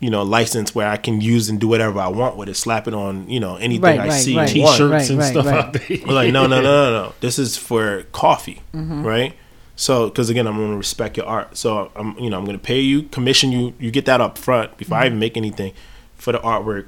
[0.00, 2.54] You know, license where I can use and do whatever I want with it.
[2.56, 5.72] Slap it on, you know, anything Right, I right, see, right, t-shirts and stuff out
[5.74, 5.98] there.
[6.06, 7.12] Like, no, no, no, no, no.
[7.20, 9.02] This is for coffee, Mm-hmm.
[9.06, 9.34] right?
[9.76, 11.56] So, because again, I'm going to respect your art.
[11.56, 13.74] So, I'm, you know, I'm going to pay you, commission you.
[13.78, 15.20] You get that up front before I even Mm-hmm.
[15.20, 15.72] make anything
[16.16, 16.86] for the artwork,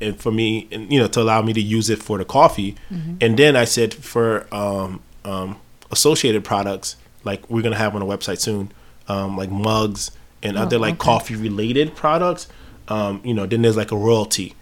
[0.00, 2.76] and for me, and you know, to allow me to use it for the coffee.
[2.90, 3.16] Mm-hmm.
[3.20, 5.56] And then I said for um, um,
[5.90, 8.72] associated products, like we're going to have on the website soon,
[9.08, 10.10] um, like mugs
[10.44, 11.04] and other like Oh, okay.
[11.04, 12.46] coffee related products.
[12.88, 14.54] Um, you know, then there's like a royalty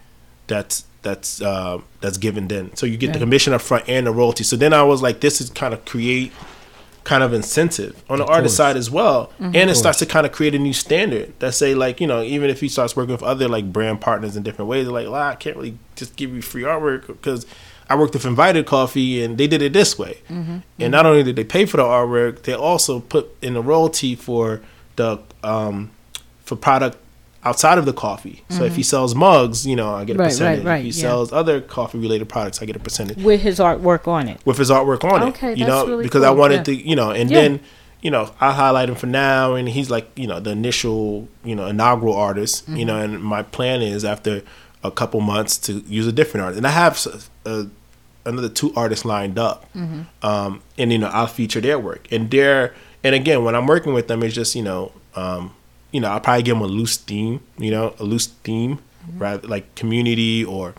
[0.47, 2.73] that's that's uh, that's given then.
[2.75, 4.43] So you get the commission up front and the royalty.
[4.45, 6.31] So then I was like, this is kind of create
[7.03, 9.55] kind of incentive on the artist side as well, Mm-hmm.
[9.57, 12.23] and it starts to kind of create a new standard that say like you know
[12.23, 15.07] even if he starts working with other like brand partners in different ways, they're like,
[15.07, 17.45] well, I can't really just give you free artwork because
[17.89, 20.19] I worked with Invited Coffee, and they did it this way.
[20.29, 20.59] Mm-hmm.
[20.79, 24.15] And not only did they pay for the artwork, they also put in a royalty
[24.15, 24.61] for
[24.95, 25.91] the um,
[26.43, 26.97] for product
[27.45, 28.41] outside of the coffee.
[28.49, 30.43] So if he sells mugs, you know, I get a Mm-hmm.
[30.43, 30.85] Right, right, percentage.
[30.87, 31.07] if he yeah.
[31.09, 34.39] sells other coffee related products, I get a percentage with his artwork on it.
[34.45, 35.57] with his artwork on Okay, it.
[35.57, 36.63] You know, really because I wanted yeah.
[36.63, 37.41] to, you know, and Yeah.
[37.41, 37.59] then,
[38.01, 41.55] you know, I highlight him for now, and he's like, you know, the initial, you
[41.55, 42.67] know, inaugural artist.
[42.69, 43.15] You know, Mm-hmm.
[43.15, 44.41] and my plan is after
[44.83, 47.63] a couple months to use a different artist, and I have s- uh
[48.25, 50.25] another two artists lined up, Mm-hmm.
[50.25, 52.73] um, and you know, I'll feature their work, and they're,
[53.03, 55.53] and again, when I'm working with them, it's just, you know, um,
[55.91, 59.19] you know, I'll probably give them a loose theme, you know, a loose theme, Mm-hmm.
[59.19, 60.75] rather like community or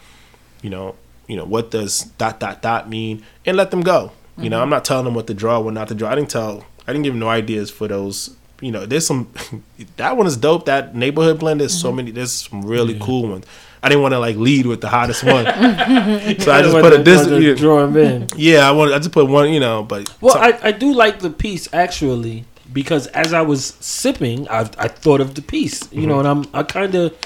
[0.62, 0.94] you know,
[1.28, 4.12] you know, what does dot dot dot mean, and let them go.
[4.38, 4.50] You Mm-hmm.
[4.50, 6.08] know, I'm not telling them what to draw, what not to draw.
[6.10, 8.34] I didn't tell, I didn't give them no ideas for those.
[8.62, 9.30] You know, there's some
[9.96, 10.64] that one is dope.
[10.64, 11.60] That neighborhood blend.
[11.60, 11.82] There's Mm-hmm.
[11.82, 12.10] so many.
[12.12, 13.44] There's some really cool ones.
[13.82, 17.04] I didn't want to like lead with the hottest one, so I just put a
[17.04, 17.28] dis.
[17.28, 18.28] Yeah, draw him in.
[18.36, 18.90] yeah, I want.
[18.94, 19.52] I just put one.
[19.52, 23.40] You know, but Well, so- I, I do like the piece actually because as I
[23.40, 26.28] was sipping, I I thought of the piece, you know, mm-hmm.
[26.28, 27.16] and I'm I kind of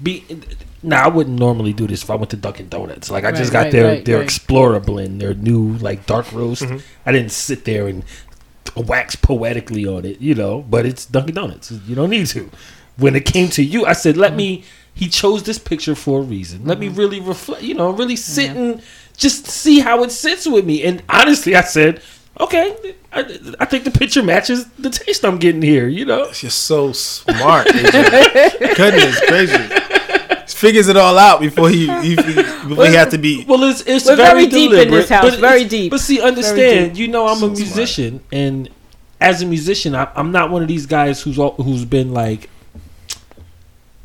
[0.00, 0.24] be.
[0.80, 3.10] Now I wouldn't normally do this if I went to Dunkin' Donuts.
[3.10, 4.24] Like I just got right, their right, their right.
[4.24, 6.62] Explorer blend, their new like dark roast.
[6.62, 6.78] Mm-hmm.
[7.04, 8.04] I didn't sit there and
[8.76, 10.62] wax poetically on it, you know.
[10.62, 11.72] But it's Dunkin' Donuts.
[11.72, 12.50] You don't need to.
[12.96, 14.36] When it came to you, I said, "Let mm-hmm.
[14.36, 16.64] me." He chose this picture for a reason.
[16.64, 16.98] Let me mm-hmm.
[16.98, 18.82] really reflect, you know, really sit and
[19.16, 20.82] just see how it sits with me.
[20.82, 22.02] And honestly, I said,
[22.40, 23.20] "Okay, I,
[23.60, 26.92] I think the picture matches the taste I'm getting here." You know, It's just so
[26.92, 27.66] smart.
[27.68, 28.76] AJ.
[28.76, 30.52] Goodness gracious.
[30.52, 33.44] He figures it all out before he, he before he had to be.
[33.46, 35.90] Well, it's it's We're very, very deep in this house, but very deep.
[35.90, 37.58] But see, understand, you know, I'm a So smart.
[37.58, 38.68] musician, and
[39.20, 42.50] as a musician, I, I'm not one of these guys who's al- who's been like.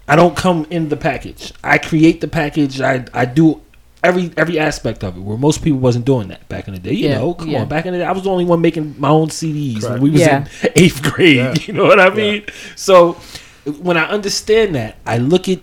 [0.08, 1.54] I don't come in the package.
[1.64, 2.82] I create the package.
[2.82, 3.62] I I do
[4.04, 5.22] every every aspect of it.
[5.22, 6.94] Where most people wasn't doing that back in the day.
[6.94, 7.62] You Yeah, know, come yeah.
[7.62, 7.68] on.
[7.68, 10.10] Back in the day, I was the only one making my own CDs when we
[10.12, 10.46] was Yeah.
[10.64, 11.38] in eighth grade.
[11.38, 11.54] Yeah.
[11.68, 12.44] You know what I mean?
[12.76, 13.14] So
[13.82, 15.60] when I understand that, I look at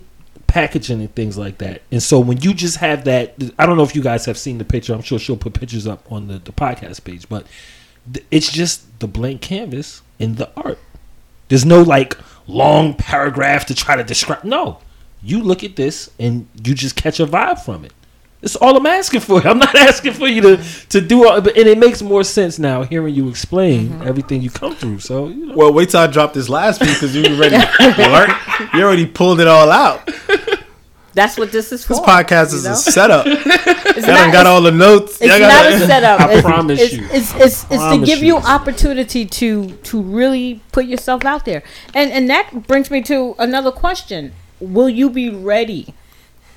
[0.47, 1.83] packaging and things like that.
[1.93, 4.59] And so when you just have that, I don't know if you guys have seen
[4.59, 4.93] the picture.
[4.95, 7.47] I'm sure she'll put pictures up on the, the podcast page, but
[8.13, 10.79] th- it's just the blank canvas and the art.
[11.49, 12.17] There's no like
[12.49, 14.43] long paragraph to try to describe.
[14.45, 14.79] No,
[15.23, 17.93] you look at this and you just catch a vibe from it.
[18.41, 19.41] That's all I'm asking for.
[19.47, 20.57] I'm not asking for you to
[20.91, 24.09] to do all, but and it makes more sense now hearing you explain mm-hmm.
[24.09, 25.01] everything you come through.
[25.01, 27.57] So you know, Well, wait till I drop this last piece because you already
[28.11, 28.31] Mark,
[28.75, 30.09] you already pulled it all out.
[31.13, 31.95] That's what this is for.
[31.95, 32.73] This podcast you is know?
[32.73, 33.27] a setup.
[33.27, 35.19] Y'all It's not, got all the notes.
[35.21, 36.21] it's Y'all not got a setup.
[36.21, 37.09] I it's, promise it's, you.
[37.11, 38.37] It's, it's, it's to give you you.
[38.37, 41.65] opportunity to to really put yourself out there.
[41.95, 44.33] And and that brings me to another question.
[44.61, 45.95] Will you be ready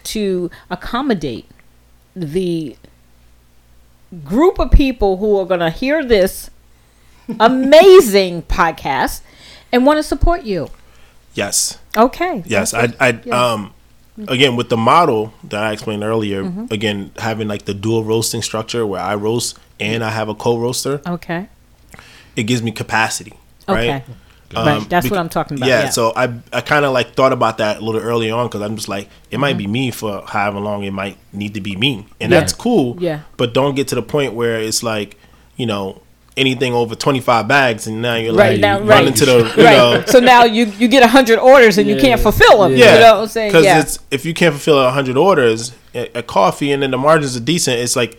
[0.03, 1.47] to accommodate
[2.15, 2.75] the
[4.23, 6.49] group of people who are going to hear this
[7.39, 9.21] amazing podcast
[9.71, 10.69] and want to support you?
[11.33, 12.43] yes, Okay.
[12.45, 12.73] yes.
[12.73, 13.53] I, I, Yeah.
[13.53, 13.73] um,
[14.27, 16.43] again with the model that I explained earlier.
[16.43, 16.65] Mm-hmm.
[16.71, 21.01] Again, having like the dual roasting structure where I roast and I have a co-roaster,
[21.07, 21.47] Okay.
[22.35, 23.33] it gives me capacity.
[23.67, 23.89] Right.
[23.89, 24.03] Okay.
[24.55, 25.89] Right, that's what I'm talking about, Um, Yeah, yeah.
[25.89, 28.75] so I I kind of like thought about that a little early on because I'm
[28.75, 29.57] just like it might Mm-hmm.
[29.57, 32.39] be me for however long it might need to be me, and Yeah.
[32.39, 32.97] that's cool.
[32.99, 33.19] Yeah.
[33.37, 35.17] but don't get to the point where it's like
[35.57, 36.01] you know
[36.35, 39.15] anything over 25 bags and now you're Right like now, running right.
[39.17, 39.77] to the you right.
[39.77, 42.75] know So now you you get hundred orders and you can't fulfill them.
[42.75, 43.51] yeah You know what I'm saying?
[43.51, 43.79] because Yeah.
[43.81, 47.39] it's if you can't fulfill 100 orders a, at coffee and then the margins are
[47.39, 48.17] decent it's like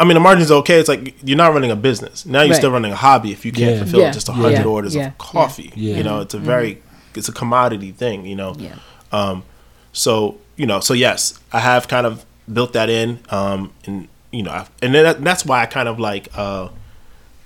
[0.00, 2.50] I mean the margins are okay it's like you're not running a business now you're
[2.50, 2.56] Right.
[2.56, 3.78] still running a hobby if you can't Yeah.
[3.82, 4.10] fulfill Yeah.
[4.10, 4.34] just Yeah.
[4.34, 4.64] 100 Yeah.
[4.64, 6.82] orders of coffee you know it's a very
[7.14, 8.74] it's a commodity thing you know yeah.
[9.12, 9.44] um,
[9.92, 14.42] so you know, so yes, I have kind of built that in, um, and you
[14.42, 16.68] know, I, and then that, that's why I kind of like uh,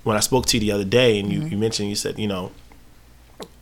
[0.02, 2.26] when I spoke to you the other day, and you, you mentioned you said you
[2.26, 2.50] know,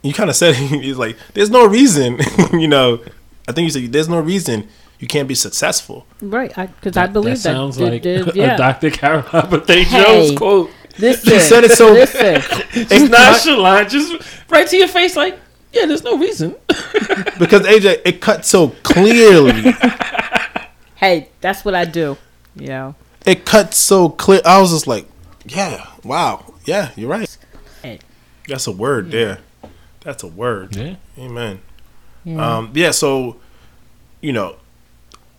[0.03, 2.19] you kind of said it's like there's no reason,
[2.53, 3.01] you know,
[3.47, 4.67] I think you said there's no reason
[5.05, 6.07] you can't be successful.
[6.23, 6.49] Right.
[6.57, 7.41] Because I, believe that.
[7.43, 8.57] sounds Did- like did- a yeah.
[8.57, 8.89] Dr.
[8.91, 10.03] Caroline Bethea Hey.
[10.03, 10.71] Jones quote.
[10.99, 12.37] Listen, You said it so- Listen.
[12.73, 14.15] It's nonchalant, just
[14.49, 15.39] right to your face, like,
[15.75, 16.57] yeah, there's no reason.
[17.39, 19.75] Because AJ, it cut so clearly.
[20.97, 22.17] hey, that's what I do.
[22.57, 22.95] You know.
[23.27, 24.41] it cut so clear.
[24.47, 25.05] I was just like,
[25.45, 27.37] yeah, wow, yeah, you're right.
[27.83, 27.99] Hey.
[28.49, 29.41] That's a word there.
[30.01, 30.77] That's a word.
[30.77, 30.95] Yeah.
[31.19, 31.61] Amen.
[32.25, 32.57] Yeah.
[32.59, 33.37] Um, yeah, so
[34.21, 34.57] you know,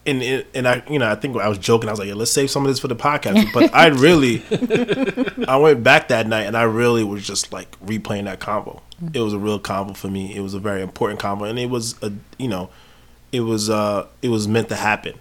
[0.06, 1.89] and and and I, you know, I think I was joking.
[1.89, 3.51] I was like, yeah, let's save some of this for the podcast.
[3.53, 4.43] But I really,
[5.47, 8.82] I went back that night and I really was just like replaying that combo.
[9.14, 10.36] It was a real combo for me.
[10.36, 12.70] It was a very important combo, and it was a, you know,
[13.32, 15.16] it was uh, it was meant to happen.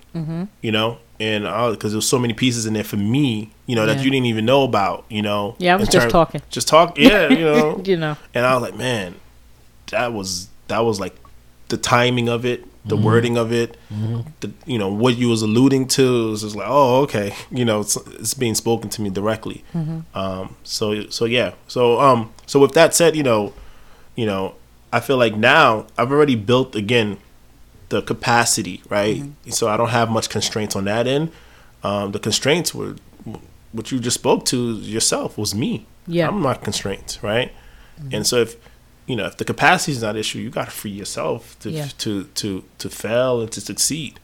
[0.60, 4.04] You know, and because there's so many pieces in there for me, you know, that
[4.04, 5.56] you didn't even know about, you know.
[5.58, 6.42] Yeah, I was just term- talking.
[6.50, 7.82] Just talk, yeah, you know.
[7.84, 8.16] you know.
[8.34, 9.14] and I was like, man,
[9.90, 11.14] that was that was like
[11.68, 13.76] the timing of it, the wording of it,
[14.40, 16.30] the you know what you was alluding to.
[16.30, 19.64] Was just like, oh, okay, you know, it's, it's being spoken to me directly.
[20.14, 23.52] Um, so so yeah, so um, so with that said, you know,
[24.16, 24.54] you know,
[24.92, 27.18] I feel like now I've already built again
[27.88, 29.22] the capacity, right?
[29.50, 31.30] So I don't have much constraints on that end.
[31.82, 32.96] Um, the constraints were
[33.72, 35.86] what you just spoke to yourself was me.
[36.06, 36.28] Yeah.
[36.28, 37.52] I'm not constrained, right?
[38.12, 38.56] And so if
[39.06, 41.70] you know if the capacity is not an issue, you got to free yourself to
[41.70, 41.88] Yeah.
[41.98, 44.18] to to to fail and to succeed,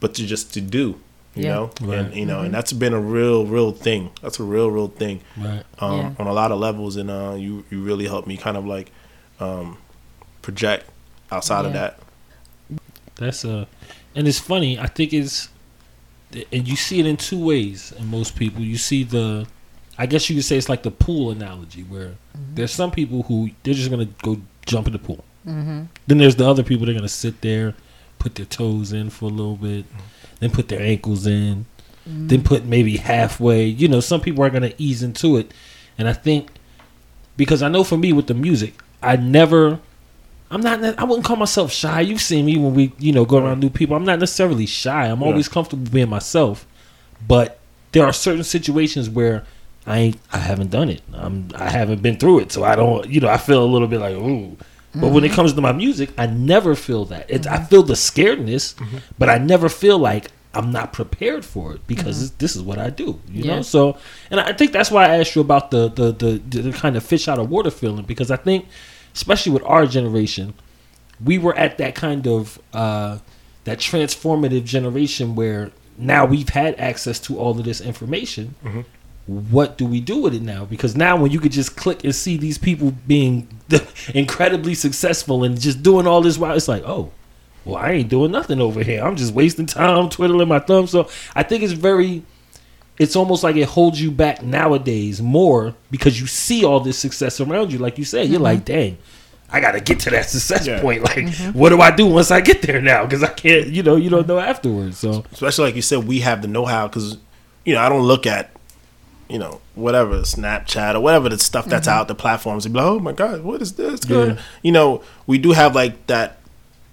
[0.00, 1.00] but to just to do,
[1.34, 1.48] you Yeah.
[1.54, 1.98] know, Right.
[1.98, 4.10] and you know, and that's been a real real thing.
[4.22, 5.64] That's a real real thing Right.
[5.78, 6.10] um, Yeah.
[6.18, 8.90] on a lot of levels, and uh, you you really helped me kind of like
[9.40, 9.78] um,
[10.42, 10.88] project
[11.30, 11.98] outside of that.
[13.16, 13.66] That's uh
[14.14, 15.48] and it's funny, I think it's
[16.52, 18.62] and you see it in two ways in most people.
[18.62, 19.46] You see the
[20.02, 22.56] I guess you could say it's like the pool analogy where mm-hmm.
[22.56, 25.24] there's some people who they're just gonna go jump in the pool.
[25.46, 25.82] Mm-hmm.
[26.08, 27.74] Then there's the other people that are gonna sit there,
[28.18, 29.98] put their toes in for a little bit, mm-hmm.
[30.40, 31.66] then put their ankles in,
[32.08, 32.26] mm-hmm.
[32.26, 33.64] then put maybe halfway.
[33.64, 35.54] You know, some people are gonna ease into it,
[35.96, 36.50] and I think
[37.36, 39.78] because I know for me with the music, I never.
[40.50, 40.82] I'm not.
[40.98, 42.00] I wouldn't call myself shy.
[42.00, 43.94] You've seen me when we, you know, go around new people.
[43.94, 45.06] I'm not necessarily shy.
[45.06, 45.28] I'm Yeah.
[45.28, 46.66] always comfortable being myself.
[47.24, 47.60] But
[47.92, 49.44] there are certain situations where
[49.86, 50.14] I.
[50.32, 51.02] I haven't done it.
[51.12, 51.48] I'm.
[51.54, 53.08] I haven't been through it, so I don't.
[53.08, 54.56] You know, I feel a little bit like ooh.
[54.94, 55.36] But when it mm-hmm.
[55.36, 57.24] comes to my music, I never feel that.
[57.30, 58.98] It's, I feel the scaredness, mm-hmm.
[59.18, 62.78] but I never feel like I'm not prepared for it because this- this is what
[62.78, 63.18] I do.
[63.26, 63.56] You Yeah.
[63.56, 63.96] know, so
[64.30, 67.02] and I think that's why I asked you about the the, the the kind of
[67.02, 68.66] fish out of water feeling because I think,
[69.14, 70.52] especially with our generation,
[71.24, 73.18] we were at that kind of uh,
[73.64, 78.54] that transformative generation where now we've had access to all of this information.
[79.26, 80.64] What do we do with it now?
[80.64, 83.48] Because now, when you could just click and see these people being
[84.14, 87.12] incredibly successful and just doing all this, while it's like, oh,
[87.64, 89.04] well, I ain't doing nothing over here.
[89.04, 90.90] I'm just wasting time twiddling my thumbs.
[90.90, 92.24] So I think it's very,
[92.98, 97.40] it's almost like it holds you back nowadays more because you see all this success
[97.40, 97.78] around you.
[97.78, 98.74] Like you said, you're like, mm-hmm.
[98.74, 98.98] dang,
[99.52, 100.80] I got to get to that success Yeah.
[100.80, 101.02] point.
[101.02, 101.56] Like, mm-hmm.
[101.56, 103.04] what do I do once I get there now?
[103.04, 104.28] Because I can't, you know, you don't mm-hmm.
[104.28, 104.98] know afterwards.
[104.98, 107.18] So especially like you said, we have the know-how because
[107.64, 108.50] you know I don't look at
[109.32, 112.00] you know whatever Snapchat or whatever the stuff that's mm-hmm.
[112.00, 114.00] out the platforms and be like, oh my god, what is this?
[114.06, 114.38] Yeah.
[114.62, 116.38] You know, we do have like that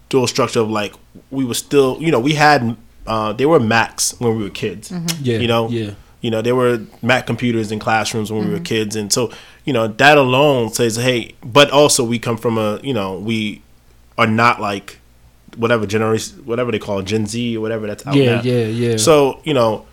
[0.08, 0.94] dual structure of like
[1.32, 4.90] we were still you know we had uh, they were Macs when we were kids.
[4.90, 5.24] Mm-hmm.
[5.24, 8.56] yeah, You know, yeah, you know, there were Mac computers in classrooms when we were
[8.58, 8.64] mm-hmm.
[8.64, 9.32] kids, and so
[9.66, 11.36] you know that alone says, hey.
[11.44, 13.62] But also, we come from a you know we
[14.18, 15.00] are not like
[15.58, 18.42] whatever generation, whatever they call it, Gen Z or whatever that's out yeah, now.
[18.44, 18.98] yeah, yeah.
[18.98, 19.86] So you know,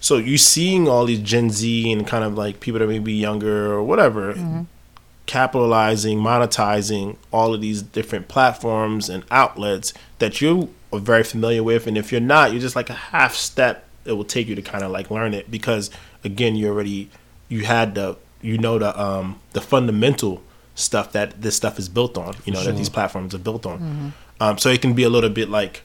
[0.00, 3.14] so you're seeing all these Gen Z and kind of like people that may be
[3.14, 4.66] younger or whatever,
[5.26, 11.86] capitalizing, monetizing all of these different platforms and outlets that you are very familiar with,
[11.86, 13.84] and if you're not, you're just like a half step.
[14.04, 15.90] It will take you to kind of like learn it because
[16.24, 17.10] again, you already
[17.48, 20.42] you had the you know the um the fundamental
[20.74, 22.34] stuff that this stuff is built on.
[22.46, 24.14] You know that these platforms are built on.
[24.40, 25.82] Um, so it can be a little bit like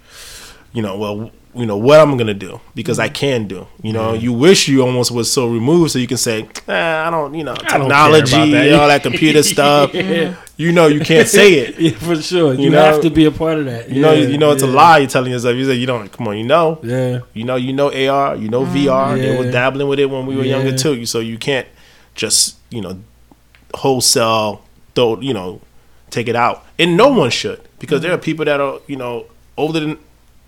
[0.73, 3.67] you know, well, you know what I'm gonna do because I can do.
[3.83, 6.73] You know, you wish you almost was so removed so you can say, eh,
[7.07, 8.73] I don't, you know, don't technology, about that.
[8.79, 9.93] all that computer stuff.
[9.93, 10.33] Yeah.
[10.57, 11.79] You know, you can't say it.
[11.79, 12.55] yeah, for sure.
[12.55, 13.87] You, You know- have to be a part of that.
[13.89, 14.99] You know, Yeah, you know it's a lie.
[14.99, 15.55] You're telling yourself.
[15.55, 16.11] You say you don't.
[16.11, 19.15] Come on, you know, Yeah, you know, you know AR, you know VR.
[19.19, 20.77] They were dabbling with it when we were younger Yeah.
[20.77, 21.05] too.
[21.05, 21.67] So you can't
[22.15, 22.99] just you know
[23.75, 24.63] wholesale,
[24.95, 25.61] throw you know,
[26.09, 26.65] take it out.
[26.79, 29.25] And no one should because there are people that are you know
[29.57, 29.97] older than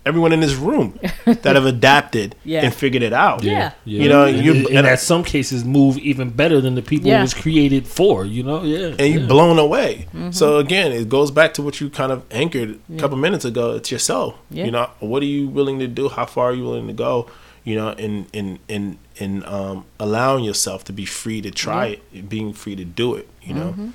[0.06, 2.62] everyone in this room that have adapted Yeah.
[2.64, 3.42] and figured it out.
[3.42, 3.72] Yeah.
[3.84, 7.08] You know, and, you and, and, at some cases move even better than the people
[7.08, 7.18] Yeah.
[7.18, 8.24] it was created for.
[8.24, 9.26] You know, yeah, and you yeah.
[9.26, 10.06] blown away.
[10.30, 13.72] So again, it goes back to what you kind of anchored a couple minutes ago.
[13.76, 14.36] It's yourself.
[14.50, 14.64] Yeah.
[14.64, 16.08] You know, what are you willing to do?
[16.08, 17.28] How far are you willing to go?
[17.64, 22.28] You know, in in in in um, allowing yourself to be free to try it,
[22.28, 23.28] being free to do it.
[23.42, 23.92] You know.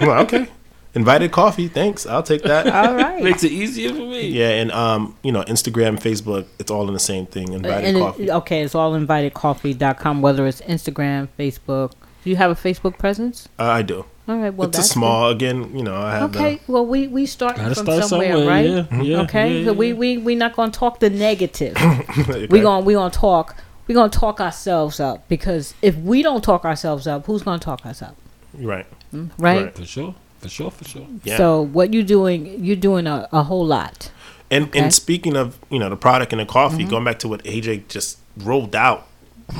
[0.02, 0.48] I'm like, okay.
[0.96, 2.06] Invited coffee, thanks.
[2.06, 2.68] I'll take that.
[2.68, 3.22] All right.
[3.24, 4.28] Makes it easier for me.
[4.30, 7.52] Yeah, and um, you know, Instagram, Facebook, it's all in the same thing.
[7.52, 8.32] Invited And it- coffee.
[8.32, 11.92] okay, it's all invitedcoffee.com, whether it's Instagram, Facebook.
[12.24, 13.50] Do you have a Facebook presence?
[13.60, 14.06] Uh, I do.
[14.28, 14.54] All right.
[14.54, 15.30] Well, it's a that's small.
[15.30, 16.62] Again, you know, I have Okay.
[16.68, 18.66] Well, we we start from start somewhere, somewhere, right?
[18.66, 19.60] yeah, yeah, okay.
[19.60, 19.78] yeah, so yeah.
[19.78, 21.74] we we we not gonna talk the negative.
[21.76, 22.48] the.
[22.50, 23.58] we gonna we gonna talk.
[23.88, 27.86] We gonna talk ourselves up because if we don't talk ourselves up, who's gonna talk
[27.86, 28.16] us up,
[28.54, 28.86] right.
[29.14, 29.64] Mm, right?
[29.66, 29.76] Right.
[29.76, 30.16] For sure.
[30.40, 30.72] For sure.
[30.72, 31.08] For sure.
[31.26, 31.36] Yeah.
[31.36, 32.64] So what you doing?
[32.64, 34.10] You're doing a, a whole lot.
[34.50, 34.78] And Okay.
[34.78, 34.84] Mm-hmm.
[34.86, 37.90] and speaking of you know the product and the coffee, going back to what AJ
[37.90, 39.08] just rolled out,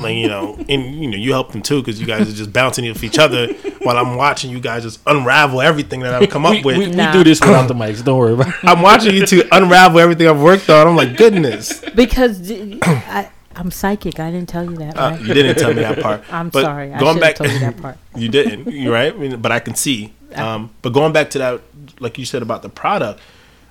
[0.00, 2.52] like you know, and you know you helped them too because you guys are just
[2.52, 6.42] bouncing off each other while I'm watching you guys just unravel everything that I've come
[6.44, 6.78] we, up with.
[6.78, 8.02] we, we do this without the mics.
[8.04, 8.54] Don't worry about it.
[8.64, 10.86] I'm watching you two unravel everything I've worked on.
[10.86, 14.18] I'm like, goodness, Because d- I, I'm psychic.
[14.18, 14.96] I didn't tell you that.
[14.96, 15.20] uh, Right?
[15.20, 16.24] you didn't tell me that part.
[16.32, 16.88] I'm But sorry.
[16.88, 17.98] Going should back, have told you that part.
[18.16, 18.72] you didn't.
[18.72, 19.14] You're right.
[19.14, 20.12] I mean, but I can see.
[20.34, 21.60] Um, but going back to that,
[22.00, 23.20] like you said about the product,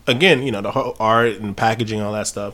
[0.08, 2.54] again, you know, the whole art and packaging, all that stuff.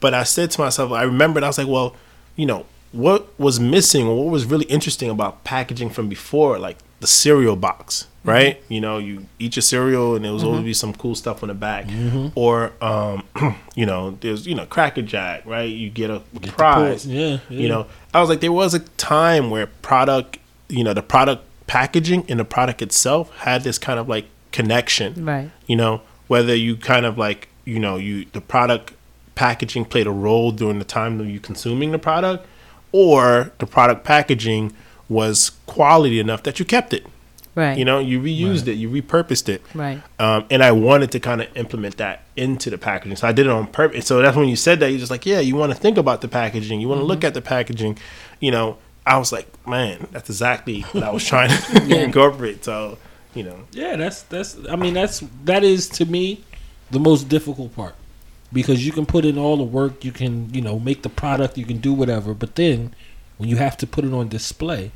[0.00, 1.94] But I said to myself, I remembered, I was like, well,
[2.34, 6.78] you know, what was missing or what was really interesting about packaging from before, like
[7.00, 8.62] the cereal box, right?
[8.68, 11.48] You know, you eat your cereal and there was always be some cool stuff on
[11.48, 11.86] the back.
[12.34, 13.24] Or, um,
[13.74, 15.68] you know, there's, you know, Cracker Jack, right?
[15.68, 16.20] You get a
[16.56, 17.06] prize.
[17.06, 17.60] Yeah, yeah.
[17.60, 20.38] You know, I was like, there was a time where product,
[20.68, 25.24] you know, the product packaging and the product itself had this kind of like connection.
[25.24, 25.50] Right.
[25.66, 28.92] You know, whether you kind of like, you know, you the product
[29.34, 32.46] packaging played a role during the time that you consuming the product,
[32.96, 34.72] or the product packaging
[35.08, 37.04] was quality enough that you kept it.
[37.56, 37.76] Right.
[37.76, 39.62] You know, you reused it, you repurposed it.
[39.74, 40.00] Right.
[40.20, 43.16] Um, and I wanted to kind of implement that into the packaging.
[43.16, 44.06] So I did it on purpose.
[44.06, 46.20] So that's when you said that, you're just like, yeah, you want to think about
[46.20, 46.80] the packaging.
[46.80, 47.26] You want to look Mm-hmm.
[47.26, 47.98] at the packaging.
[48.40, 52.64] You know, I was like, man, that's exactly what I was trying to incorporate.
[52.64, 52.98] So,
[53.34, 54.56] you know, Yeah, that's that's.
[54.68, 56.44] I mean, that's that is to me
[56.92, 57.94] the most difficult part
[58.52, 61.58] because you can put in all the work, you can you know make the product,
[61.58, 62.94] you can do whatever, but then
[63.36, 64.92] when you have to put it on display,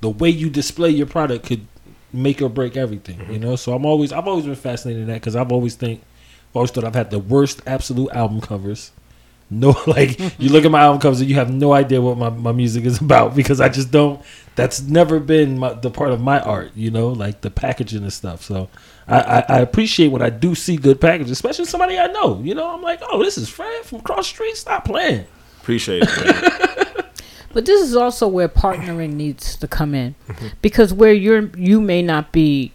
[0.00, 1.66] the way you display your product could
[2.12, 3.18] make or break everything.
[3.18, 3.42] You mm-hmm.
[3.42, 6.02] know, so I'm always I've always been fascinated in that because I've always think
[6.50, 8.92] I've always thought I've had the worst absolute album covers.
[9.48, 12.30] No, like you look at my album covers and you have no idea what my,
[12.30, 14.20] my music is about because I just don't.
[14.54, 18.12] That's never been my, the part of my art, you know, like the packaging and
[18.12, 18.42] stuff.
[18.42, 18.70] So
[19.06, 22.40] I, I, I appreciate when I do see good packaging, especially somebody I know.
[22.42, 24.56] You know, I'm like, oh, this is Fred from cross street.
[24.56, 25.26] Stop playing.
[25.60, 27.04] appreciate it.
[27.56, 30.14] But this is also where partnering needs to come in,
[30.60, 32.74] because where you're you may not be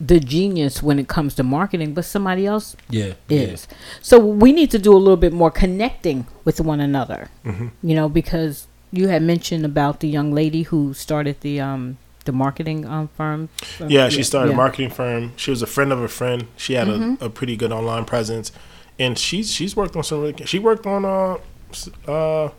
[0.00, 3.66] the genius when it comes to marketing, but somebody else Yeah, is.
[4.00, 7.28] So we need to do a little bit more connecting with one another.
[7.44, 7.68] Mm-hmm.
[7.82, 12.32] You know, because you had mentioned about the young lady who started the um the
[12.32, 13.48] marketing um firm.
[13.88, 14.54] yeah, she started yeah.
[14.54, 15.32] a marketing firm.
[15.36, 16.46] She was a friend of a friend.
[16.56, 17.22] She had Mm-hmm.
[17.22, 18.52] a, a pretty good online presence.
[19.00, 21.36] And she's she's worked on some really, she worked on uh
[22.06, 22.50] uh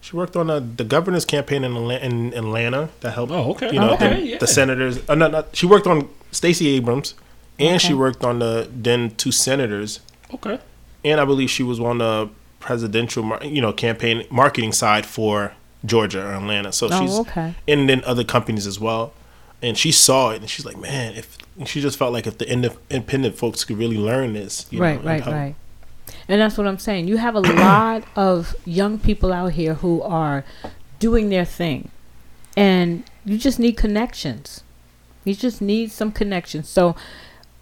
[0.00, 3.72] she worked on uh, the governor's campaign in, Atla- in Atlanta that helped Oh, okay.
[3.72, 4.38] you know Okay, the, yeah.
[4.38, 5.00] the senators.
[5.08, 7.14] Uh, not, not, she worked on Stacey Abrams,
[7.58, 10.00] and she worked on the then two senators,
[10.34, 10.58] Okay.
[11.04, 12.28] and I believe she was on the
[12.60, 15.52] presidential, you know, campaign marketing side for
[15.84, 16.72] Georgia or Atlanta.
[16.72, 17.54] So Oh, she's okay.
[17.66, 19.12] and then other companies as well.
[19.62, 22.46] And she saw it, and she's like, "Man, if she just felt like if the
[22.50, 25.54] independent folks could really learn this, you know, right, and right, right.
[26.28, 27.08] And that's what I'm saying.
[27.08, 30.44] You have a lot of young people out here who are
[30.98, 31.90] doing their thing,
[32.56, 34.62] and you just need connections.
[35.26, 36.68] You just need some connections.
[36.68, 36.94] So,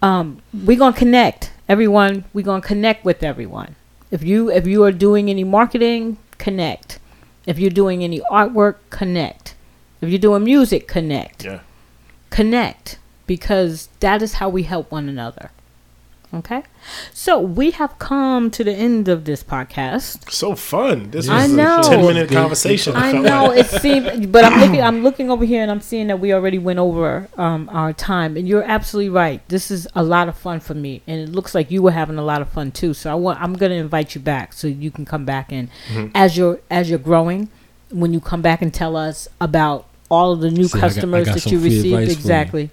[0.01, 2.25] um, we're gonna connect everyone.
[2.31, 3.75] We're gonna connect with everyone.
[4.11, 6.99] If you if you are doing any marketing, connect.
[7.47, 9.55] If you're doing any artwork, connect.
[9.99, 11.61] If you're doing music, connect Yeah,
[12.29, 15.49] connect because that is how we help one another.
[16.35, 16.63] Okay?
[17.13, 20.29] So we have come to the end of this podcast.
[20.31, 21.11] so fun.
[21.11, 21.79] This I was know.
[21.79, 22.95] a ten minute conversation.
[22.95, 26.19] I know it seemed but I'm looking I'm looking over here and I'm seeing that
[26.19, 29.47] we already went over um, our time and you're absolutely right.
[29.47, 32.17] This is a lot of fun for me and it looks like you were having
[32.17, 32.93] a lot of fun too.
[32.93, 35.69] So I want I'm going to invite you back so you can come back and
[35.89, 36.11] Mm-hmm.
[36.13, 37.49] as you're as you're growing
[37.91, 40.85] when you come back and tell us about all of the new See, I got-
[40.85, 42.17] I customers got that you received advice for you.
[42.17, 42.69] exactly.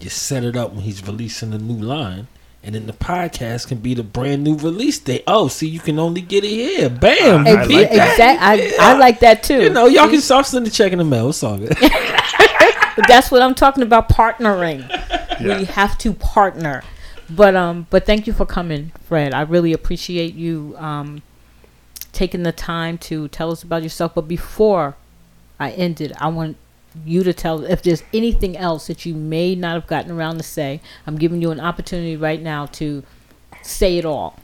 [0.00, 2.26] You set it up when he's releasing a new line.
[2.66, 5.22] And then the podcast can be the brand new release date.
[5.28, 6.90] Oh, see, you can only get it here.
[6.90, 7.46] Bam!
[7.46, 8.10] I Ex- like that.
[8.12, 9.62] exact- I, I like that too.
[9.62, 11.28] You know, y'all can stop sending check in the mail.
[11.28, 11.76] It's all good.
[11.80, 14.84] But that's what I'm talking about partnering.
[15.38, 15.58] Yeah.
[15.58, 16.82] We have to partner.
[17.28, 19.34] But um but thank you for coming, Fred.
[19.34, 21.20] I really appreciate you um
[22.12, 24.14] taking the time to tell us about yourself.
[24.14, 24.96] But before
[25.60, 26.56] I end it, I want
[27.04, 30.42] you to tell if there's anything else that you may not have gotten around to
[30.42, 30.80] say.
[31.06, 33.02] I'm giving you an opportunity right now to
[33.62, 34.38] say it all.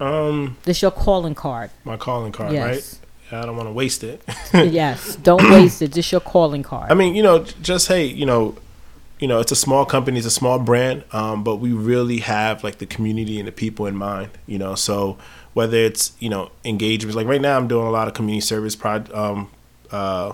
[0.00, 1.70] Um, This your calling card.
[1.84, 2.98] my calling card, yes.
[3.30, 3.42] right?
[3.42, 4.22] I don't want to waste it.
[4.54, 5.16] yes.
[5.16, 5.92] Don't waste it.
[5.92, 6.90] This your calling card.
[6.90, 8.56] I mean, you know, just hey, you know,
[9.18, 12.64] you know, it's a small company, it's a small brand, um, but we really have
[12.64, 14.30] like the community and the people in mind.
[14.46, 15.16] You know, so
[15.54, 18.74] whether it's you know engagements, like right now, I'm doing a lot of community service
[18.74, 19.50] prod, um,
[19.92, 20.32] uh,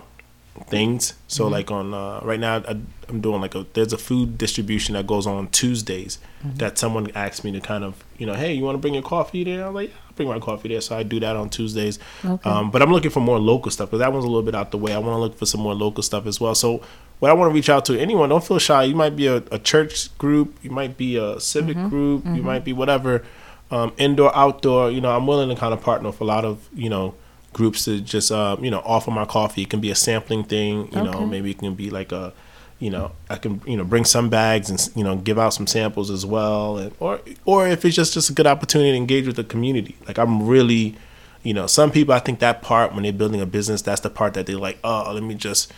[0.66, 1.14] things.
[1.28, 1.52] So Mm-hmm.
[1.52, 2.76] like on uh, right now, I,
[3.08, 6.56] I'm doing like a there's a food distribution that goes on Tuesdays Mm-hmm.
[6.58, 9.02] that someone asked me to kind of you know, hey, you want to bring your
[9.02, 9.66] coffee there?
[9.66, 10.80] I'm like, yeah, I'll bring my coffee there.
[10.80, 11.98] So I do that on Tuesdays.
[12.24, 12.48] Okay.
[12.48, 14.70] Um, but I'm looking for more local stuff because that one's a little bit out
[14.70, 14.92] the way.
[14.92, 16.54] I want to look for some more local stuff as well.
[16.54, 16.80] So
[17.18, 18.84] what I want to reach out to anyone, don't feel shy.
[18.84, 21.88] You might be a, a church group, you might be a civic Mm-hmm.
[21.88, 23.24] group, you might be whatever,
[23.72, 24.92] um, indoor, outdoor.
[24.92, 27.14] You know, I'm willing to kind of partner with a lot of you know
[27.52, 29.62] groups to just uh, you know offer my coffee.
[29.62, 30.88] It can be a sampling thing.
[30.92, 32.32] You know, maybe it can be like a
[32.78, 35.66] you know I can you know bring some bags and you know give out some
[35.66, 39.26] samples as well, and or or if it's just just a good opportunity to engage
[39.26, 39.96] with the community.
[40.06, 40.96] Like I'm really
[41.42, 44.10] you know some people I think that part when they're building a business that's the
[44.10, 45.72] part that they're like oh let me just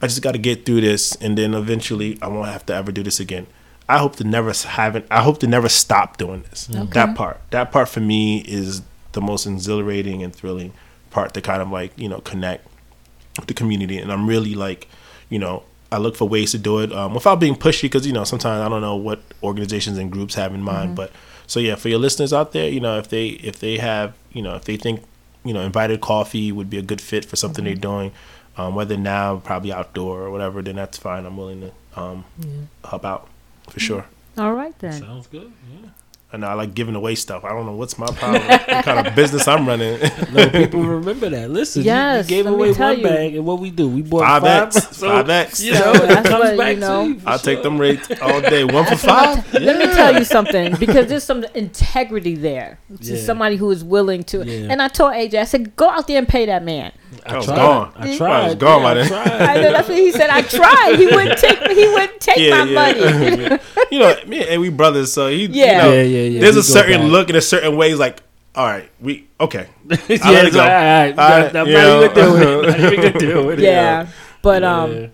[0.00, 2.90] I just got to get through this and then eventually I won't have to ever
[2.92, 3.46] do this again.
[3.88, 6.68] I hope to never haven't I hope to never stop doing this.
[6.94, 7.40] That part.
[7.50, 10.72] That part for me is the most exhilarating and thrilling
[11.10, 12.66] part to kind of like, you know, connect
[13.36, 14.88] with the community and I'm really like,
[15.28, 18.12] you know, I look for ways to do it um, without being pushy because you
[18.12, 20.94] know sometimes I don't know what organizations and groups have in mind.
[20.94, 21.10] But
[21.46, 24.42] so yeah, for your listeners out there, you know if they if they have you
[24.42, 25.02] know if they think
[25.44, 28.12] you know invited coffee would be a good fit for something they're doing,
[28.56, 31.26] um, whether now probably outdoor or whatever, then that's fine.
[31.26, 32.24] I'm willing to um,
[32.84, 33.28] help out
[33.68, 34.06] for sure.
[34.38, 34.92] All right then.
[34.92, 35.52] Sounds good.
[35.72, 35.88] Yeah.
[36.32, 37.42] And I like giving away stuff.
[37.44, 38.46] I don't know what's my problem.
[38.46, 39.98] what kind of business I'm running.
[40.32, 41.50] No, people remember that.
[41.50, 43.02] Listen, you- Yes, you, gave away tell one you.
[43.04, 43.88] bag, and what we do?
[43.88, 44.76] We bought Five five.
[44.76, 45.60] X, five X.
[45.60, 48.62] You know, it comes back you know, to I'll take them rates all day.
[48.62, 49.52] One for five.
[49.54, 52.78] Let me tell you something because there's some integrity there.
[52.90, 53.26] It's just Yeah.
[53.26, 54.44] somebody who is willing to.
[54.46, 54.68] Yeah.
[54.70, 56.92] And I told AJ, I said, go out there and pay that man.
[57.26, 57.56] I I was tried.
[57.56, 57.92] gone.
[57.96, 58.44] I I tried.
[58.46, 59.06] was gone yeah, by then.
[59.08, 59.42] tried.
[59.42, 60.30] I know that's what he said.
[60.30, 60.96] I tried.
[60.98, 61.58] He wouldn't take.
[61.70, 63.00] He wouldn't take my money.
[63.90, 65.66] you know, me and we brothers, so he, Yeah.
[65.66, 66.40] you know, Yeah, yeah, yeah.
[66.40, 67.10] There's We a certain back.
[67.10, 67.90] look and a certain way.
[67.90, 68.22] He's like,
[68.54, 69.68] all right, we okay.
[69.88, 70.60] yeah, let it go.
[70.60, 71.10] all right.
[71.18, 72.04] All right, I'm you not know.
[72.04, 72.80] even doing it.
[72.80, 73.62] Not even doing it.
[73.64, 74.06] Yeah,
[74.42, 75.06] but um, Yeah.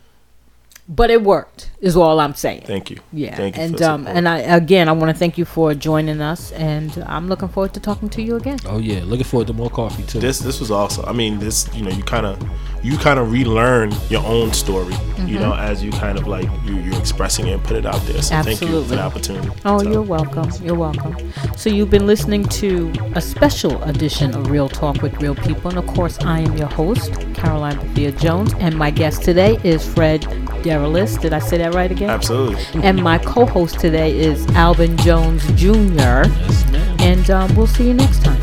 [0.88, 1.70] but it worked.
[1.78, 2.62] Is all I'm saying.
[2.62, 2.98] Thank you.
[3.12, 5.74] Yeah, Thank you and for um, and I again, I want to thank you for
[5.74, 8.58] joining us, and I'm looking forward to talking to you again.
[8.64, 10.18] Oh yeah, looking forward to more coffee too.
[10.18, 11.04] This this was awesome.
[11.04, 12.42] I mean, this you know, you kind of
[12.82, 14.94] you kind of relearn your own story.
[14.94, 15.28] Mm-hmm.
[15.28, 18.00] You know, as you kind of like you, you're expressing it and put it out
[18.02, 18.22] there.
[18.22, 18.96] So thank you for Absolutely.
[18.96, 19.48] the opportunity.
[19.64, 20.50] Oh, So, you're welcome.
[20.62, 21.32] You're welcome.
[21.56, 25.78] So you've been listening to a special edition of Real Talk with Real People, and
[25.78, 30.22] of course, I am your host, Caroline Bethia Jones, and my guest today is Fred
[30.62, 31.20] Derilus.
[31.20, 32.10] Did I say that right again?
[32.10, 32.64] absolutely.
[32.82, 36.26] And my co-host today is Alvin Jones Jr.
[36.26, 36.64] yes.
[37.00, 38.35] And um, we'll see you next time.